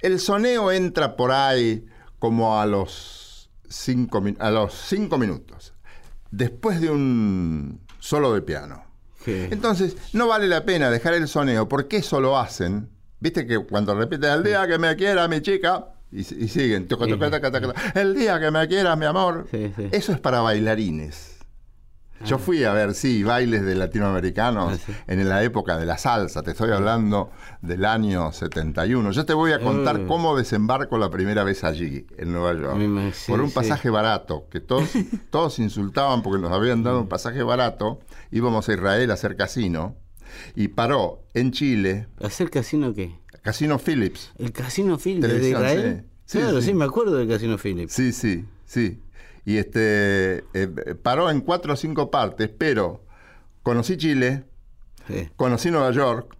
el 0.00 0.18
soneo 0.18 0.72
entra 0.72 1.14
por 1.14 1.30
ahí 1.30 1.86
como 2.18 2.58
a 2.58 2.66
los 2.66 3.27
cinco, 3.68 4.22
a 4.38 4.50
los 4.50 4.74
cinco 4.74 5.18
minutos, 5.18 5.74
después 6.30 6.80
de 6.80 6.90
un 6.90 7.80
solo 7.98 8.34
de 8.34 8.42
piano. 8.42 8.84
Sí. 9.24 9.48
Entonces, 9.50 9.96
no 10.12 10.28
vale 10.28 10.48
la 10.48 10.64
pena 10.64 10.90
dejar 10.90 11.14
el 11.14 11.28
soneo, 11.28 11.68
porque 11.68 11.98
eso 11.98 12.20
lo 12.20 12.38
hacen. 12.38 12.88
Viste 13.20 13.46
que 13.46 13.58
cuando 13.58 13.94
repite 13.94 14.32
el 14.32 14.44
día 14.44 14.66
que 14.68 14.78
me 14.78 14.94
quiera 14.96 15.26
mi 15.28 15.40
chica, 15.42 15.88
y, 16.10 16.20
y 16.20 16.48
siguen, 16.48 16.86
el 17.94 18.14
día 18.14 18.40
que 18.40 18.50
me 18.50 18.68
quieras 18.68 18.96
mi 18.96 19.06
amor, 19.06 19.46
eso 19.52 20.12
es 20.12 20.20
para 20.20 20.40
bailarines. 20.40 21.37
Yo 22.24 22.38
fui 22.38 22.64
a 22.64 22.72
ver, 22.72 22.94
sí, 22.94 23.22
bailes 23.22 23.62
de 23.64 23.74
latinoamericanos 23.74 24.80
Ah, 24.88 24.92
en 25.06 25.28
la 25.28 25.42
época 25.44 25.78
de 25.78 25.86
la 25.86 25.98
salsa. 25.98 26.42
Te 26.42 26.50
estoy 26.50 26.70
hablando 26.72 27.30
del 27.62 27.84
año 27.84 28.32
71. 28.32 29.12
Yo 29.12 29.24
te 29.24 29.34
voy 29.34 29.52
a 29.52 29.60
contar 29.60 30.00
Mm. 30.00 30.06
cómo 30.08 30.36
desembarco 30.36 30.98
la 30.98 31.10
primera 31.10 31.44
vez 31.44 31.64
allí, 31.64 32.06
en 32.16 32.32
Nueva 32.32 32.54
York. 32.54 33.14
Por 33.26 33.40
un 33.40 33.50
pasaje 33.52 33.90
barato, 33.90 34.48
que 34.50 34.60
todos, 34.60 34.88
todos 35.30 35.58
insultaban 35.58 36.22
porque 36.22 36.40
nos 36.42 36.52
habían 36.52 36.82
dado 36.82 37.00
un 37.00 37.08
pasaje 37.08 37.42
barato. 37.42 38.00
Íbamos 38.30 38.68
a 38.68 38.72
Israel 38.72 39.10
a 39.10 39.14
hacer 39.14 39.36
casino. 39.36 39.96
Y 40.54 40.68
paró 40.68 41.24
en 41.34 41.52
Chile, 41.52 42.06
¿Hacer 42.22 42.50
casino 42.50 42.92
qué? 42.94 43.18
Casino 43.42 43.78
Phillips. 43.78 44.32
¿El 44.38 44.52
casino 44.52 44.98
Phillips 44.98 45.26
de 45.26 45.48
Israel? 45.50 46.04
sí. 46.04 46.08
Sí, 46.26 46.38
claro, 46.40 46.60
sí. 46.60 46.66
sí. 46.66 46.74
me 46.74 46.84
acuerdo 46.84 47.16
del 47.16 47.26
casino 47.26 47.56
Phillips. 47.56 47.94
Sí, 47.94 48.12
sí, 48.12 48.44
sí. 48.66 49.00
Y 49.48 49.56
este 49.56 50.44
eh, 50.52 50.68
paró 51.02 51.30
en 51.30 51.40
cuatro 51.40 51.72
o 51.72 51.76
cinco 51.76 52.10
partes, 52.10 52.50
pero 52.58 53.02
conocí 53.62 53.96
Chile, 53.96 54.44
Sí. 55.06 55.28
conocí 55.36 55.70
Nueva 55.70 55.90
York, 55.90 56.36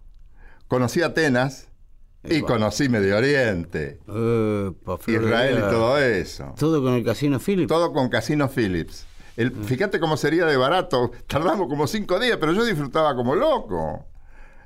conocí 0.67 1.01
Atenas 1.01 1.69
y 2.23 2.35
Epa. 2.37 2.47
conocí 2.49 2.87
Medio 2.87 3.17
Oriente, 3.17 3.99
Epa, 4.07 4.97
Israel 5.07 5.57
y 5.57 5.61
todo 5.61 5.97
eso. 5.97 6.53
Todo 6.59 6.83
con 6.83 6.93
el 6.93 7.03
casino 7.03 7.39
Phillips. 7.39 7.67
Todo 7.67 7.91
con 7.93 8.09
Casino 8.09 8.47
Phillips. 8.47 9.07
El, 9.37 9.53
Mm. 9.53 9.63
fíjate 9.63 9.99
cómo 9.99 10.15
sería 10.15 10.45
de 10.45 10.55
barato. 10.57 11.09
Tardamos 11.25 11.67
como 11.67 11.87
cinco 11.87 12.19
días, 12.19 12.37
pero 12.39 12.53
yo 12.53 12.63
disfrutaba 12.63 13.15
como 13.15 13.33
loco. 13.35 14.05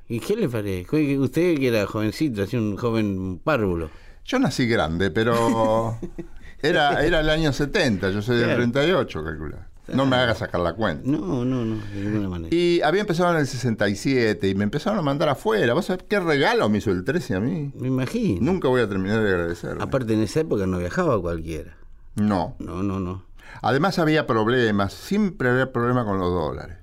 ¿Y 0.10 0.20
qué 0.20 0.36
le 0.36 0.50
parece? 0.50 1.18
Usted 1.18 1.58
que 1.60 1.68
era 1.70 1.86
jovencito, 1.88 2.44
así 2.44 2.58
un 2.58 2.76
joven 2.76 3.40
párvulo. 3.42 3.90
Yo 4.26 4.40
nací 4.40 4.68
grande, 4.68 5.12
pero 5.12 5.98
era, 6.64 7.04
era 7.06 7.20
el 7.20 7.30
año 7.30 7.54
70, 7.54 8.10
yo 8.10 8.22
soy 8.22 8.38
del 8.38 8.46
Claro. 8.46 8.62
38, 8.72 9.24
calcula. 9.24 9.68
No 9.94 10.06
me 10.06 10.16
hagas 10.16 10.38
sacar 10.38 10.62
la 10.62 10.74
cuenta. 10.74 11.04
No, 11.06 11.44
no, 11.44 11.66
no, 11.66 11.76
de 11.94 12.02
ninguna 12.02 12.30
manera. 12.30 12.56
Y 12.56 12.82
había 12.82 13.02
empezado 13.02 13.32
en 13.34 13.40
el 13.42 13.46
67 13.48 14.48
y 14.48 14.56
me 14.56 14.64
empezaron 14.64 14.98
a 14.98 15.02
mandar 15.02 15.28
afuera. 15.28 15.74
¿Vos 15.74 15.86
sabés 15.88 16.06
qué 16.08 16.22
regalo 16.22 16.70
me 16.70 16.78
hizo 16.78 16.90
el 16.92 17.04
13 17.04 17.36
a 17.36 17.40
mí? 17.42 17.72
Me 17.76 17.90
imagino. 17.90 18.40
Nunca 18.42 18.70
voy 18.70 18.82
a 18.82 18.88
terminar 18.88 19.22
de 19.22 19.28
agradecer. 19.30 19.76
Aparte, 19.82 20.14
en 20.14 20.22
esa 20.24 20.40
época 20.40 20.66
no 20.66 20.78
viajaba 20.80 21.20
cualquiera. 21.22 21.76
No. 22.16 22.56
No, 22.60 22.82
no, 22.82 23.02
no. 23.02 23.26
Además 23.62 24.00
había 24.00 24.26
problemas, 24.26 24.94
siempre 24.94 25.50
había 25.50 25.74
problemas 25.74 26.06
con 26.06 26.18
los 26.18 26.32
dólares. 26.32 26.78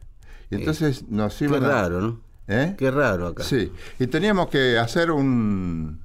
Y 0.51 0.57
entonces 0.57 1.05
nos 1.09 1.37
Qué 1.37 1.45
iban 1.47 1.65
a- 1.65 1.69
raro, 1.69 2.01
¿no? 2.03 2.21
¿Eh? 2.49 2.75
Qué 2.77 2.91
raro 2.91 3.29
acá. 3.29 3.45
Sí. 3.45 3.73
Y 3.99 4.09
teníamos 4.09 4.49
que 4.51 4.77
hacer 4.79 5.11
un 5.11 6.01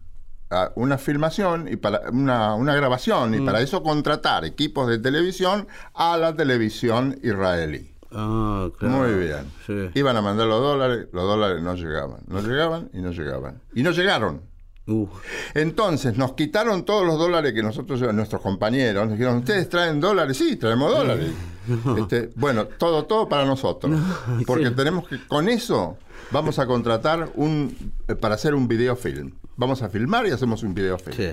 una 0.76 0.98
filmación 0.98 1.68
y 1.68 1.76
para 1.76 2.02
una, 2.12 2.54
una 2.56 2.76
grabación 2.76 3.34
y 3.36 3.42
para 3.42 3.62
eso 3.62 3.84
contratar 3.84 4.46
equipos 4.46 4.88
de 4.88 5.00
televisión 5.00 5.68
a 5.94 6.18
la 6.18 6.36
televisión 6.36 7.20
israelí. 7.24 7.92
Ah, 8.12 8.70
claro. 8.78 8.96
Muy 8.96 9.14
bien. 9.16 9.52
Sí. 9.66 10.00
Iban 10.00 10.16
a 10.16 10.22
mandar 10.22 10.48
los 10.48 10.62
dólares, 10.62 11.08
los 11.12 11.24
dólares 11.24 11.62
no 11.62 11.76
llegaban. 11.76 12.20
No 12.28 12.42
llegaban 12.42 12.90
y 12.94 13.00
no 13.00 13.12
llegaban. 13.12 13.62
Y 13.74 13.84
no 13.84 13.92
llegaron. 13.92 14.42
Entonces 15.56 16.16
nos 16.16 16.34
quitaron 16.34 16.86
todos 16.86 17.06
los 17.06 17.18
dólares 17.18 17.54
que 17.54 17.64
nosotros, 17.64 18.02
nuestros 18.14 18.42
compañeros, 18.42 19.06
nos 19.06 19.14
dijeron, 19.18 19.38
¿ustedes 19.38 19.68
traen 19.68 20.00
dólares? 20.00 20.38
Sí, 20.38 20.56
traemos 20.56 20.92
dólares. 20.92 21.32
Este, 21.98 22.30
bueno, 22.36 22.66
todo, 22.68 23.06
todo 23.06 23.28
para 23.28 23.44
nosotros. 23.44 24.00
porque 24.46 24.68
sí. 24.68 24.76
tenemos 24.76 25.08
que, 25.08 25.26
con 25.26 25.50
eso, 25.50 25.98
vamos 26.30 26.60
a 26.60 26.68
contratar 26.68 27.32
un, 27.34 27.76
eh, 28.08 28.14
para 28.14 28.36
hacer 28.36 28.54
un 28.54 28.68
videofilm. 28.68 29.32
Vamos 29.58 29.82
a 29.82 29.90
filmar 29.90 30.26
y 30.28 30.32
hacemos 30.32 30.64
un 30.64 30.74
videofilm. 30.74 31.16
sí. 31.16 31.30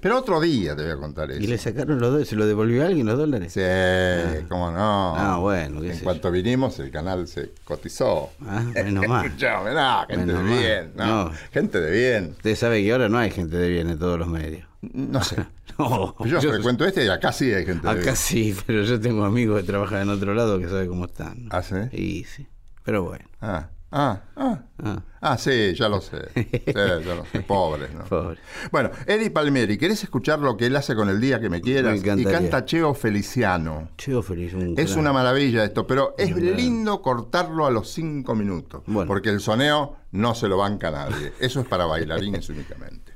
Pero 0.00 0.16
otro 0.16 0.40
día 0.40 0.76
te 0.76 0.82
voy 0.84 0.92
a 0.92 0.96
contar 0.96 1.28
eso. 1.32 1.40
¿Y 1.42 1.48
le 1.48 1.58
sacaron 1.58 1.98
los 1.98 2.08
dólares? 2.10 2.28
¿Se 2.28 2.36
lo 2.36 2.46
devolvió 2.46 2.84
a 2.84 2.86
alguien 2.86 3.04
los 3.04 3.18
dólares? 3.18 3.52
Sí, 3.52 4.46
cómo 4.48 4.70
no. 4.70 5.16
Ah, 5.16 5.38
bueno, 5.40 5.80
qué 5.80 5.90
En 5.90 5.96
sé 5.96 6.04
cuanto 6.04 6.30
vinimos, 6.30 6.78
el 6.78 6.92
canal 6.92 7.26
se 7.26 7.50
cotizó. 7.64 8.30
Ah, 8.46 8.62
menos 8.74 9.08
mal. 9.08 9.26
Escuchame, 9.26 9.74
no, 9.74 10.06
gente 10.06 10.16
Menos 10.26 10.36
de 10.44 10.48
mal. 10.50 10.58
bien, 10.60 10.92
no, 10.94 11.24
No. 11.24 11.32
gente 11.50 11.80
de 11.80 11.90
bien. 11.90 12.30
Usted 12.36 12.54
sabe 12.54 12.80
que 12.80 12.92
ahora 12.92 13.08
no 13.08 13.18
hay 13.18 13.32
gente 13.32 13.56
de 13.56 13.68
bien 13.68 13.90
en 13.90 13.98
todos 13.98 14.20
los 14.20 14.28
medios. 14.28 14.64
No 14.82 15.22
sé. 15.24 15.36
No, 15.78 16.14
Yo, 16.26 16.38
yo- 16.38 16.52
frecuento 16.52 16.84
este 16.84 17.04
y 17.04 17.08
acá 17.08 17.32
sí 17.32 17.52
hay 17.52 17.64
gente 17.64 17.82
de 17.84 17.90
Acá 17.92 18.02
bien. 18.02 18.16
sí, 18.16 18.54
pero 18.66 18.82
yo 18.84 19.00
tengo 19.00 19.24
amigos 19.24 19.62
que 19.62 19.66
trabajan 19.66 20.02
en 20.02 20.10
otro 20.10 20.32
lado 20.34 20.60
que 20.60 20.68
saben 20.68 20.86
cómo 20.86 21.06
están. 21.06 21.48
¿Ah, 21.50 21.62
sí? 21.62 21.74
Y 21.90 22.24
sí. 22.24 22.46
Pero 22.84 23.02
bueno. 23.02 23.24
Ah, 23.40 23.68
Ah, 23.92 24.22
ah. 24.36 24.58
Ah. 24.82 25.02
Ah, 25.20 25.38
sí, 25.38 25.74
ya 25.74 25.88
lo 25.88 26.00
sé. 26.00 26.30
Sí, 26.34 26.72
ya 26.74 27.14
lo 27.14 27.24
sé. 27.26 27.42
Pobre, 27.42 27.88
¿no? 27.94 28.04
Pobre. 28.04 28.38
Bueno, 28.72 28.90
Eddie 29.06 29.30
Palmieri, 29.30 29.78
¿querés 29.78 30.02
escuchar 30.02 30.40
lo 30.40 30.56
que 30.56 30.66
él 30.66 30.74
hace 30.74 30.96
con 30.96 31.08
el 31.08 31.20
día 31.20 31.40
que 31.40 31.48
me 31.48 31.60
quieras? 31.60 32.02
Me 32.02 32.20
y 32.20 32.24
canta 32.24 32.64
Cheo 32.64 32.94
Feliciano. 32.94 33.90
Cheo 33.96 34.22
feliz. 34.22 34.54
Un 34.54 34.74
Es 34.76 34.96
una 34.96 35.12
maravilla 35.12 35.62
esto, 35.62 35.86
pero 35.86 36.14
es 36.18 36.34
lindo 36.34 37.02
cortarlo 37.02 37.66
a 37.66 37.70
los 37.70 37.92
cinco 37.92 38.34
minutos. 38.34 38.82
Bueno. 38.86 39.06
Porque 39.06 39.28
el 39.28 39.40
soneo 39.40 39.96
no 40.10 40.34
se 40.34 40.48
lo 40.48 40.56
banca 40.56 40.90
nadie. 40.90 41.32
Eso 41.38 41.60
es 41.60 41.66
para 41.66 41.84
bailarines 41.84 42.48
únicamente. 42.48 43.11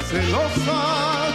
Estrellas 0.00 1.25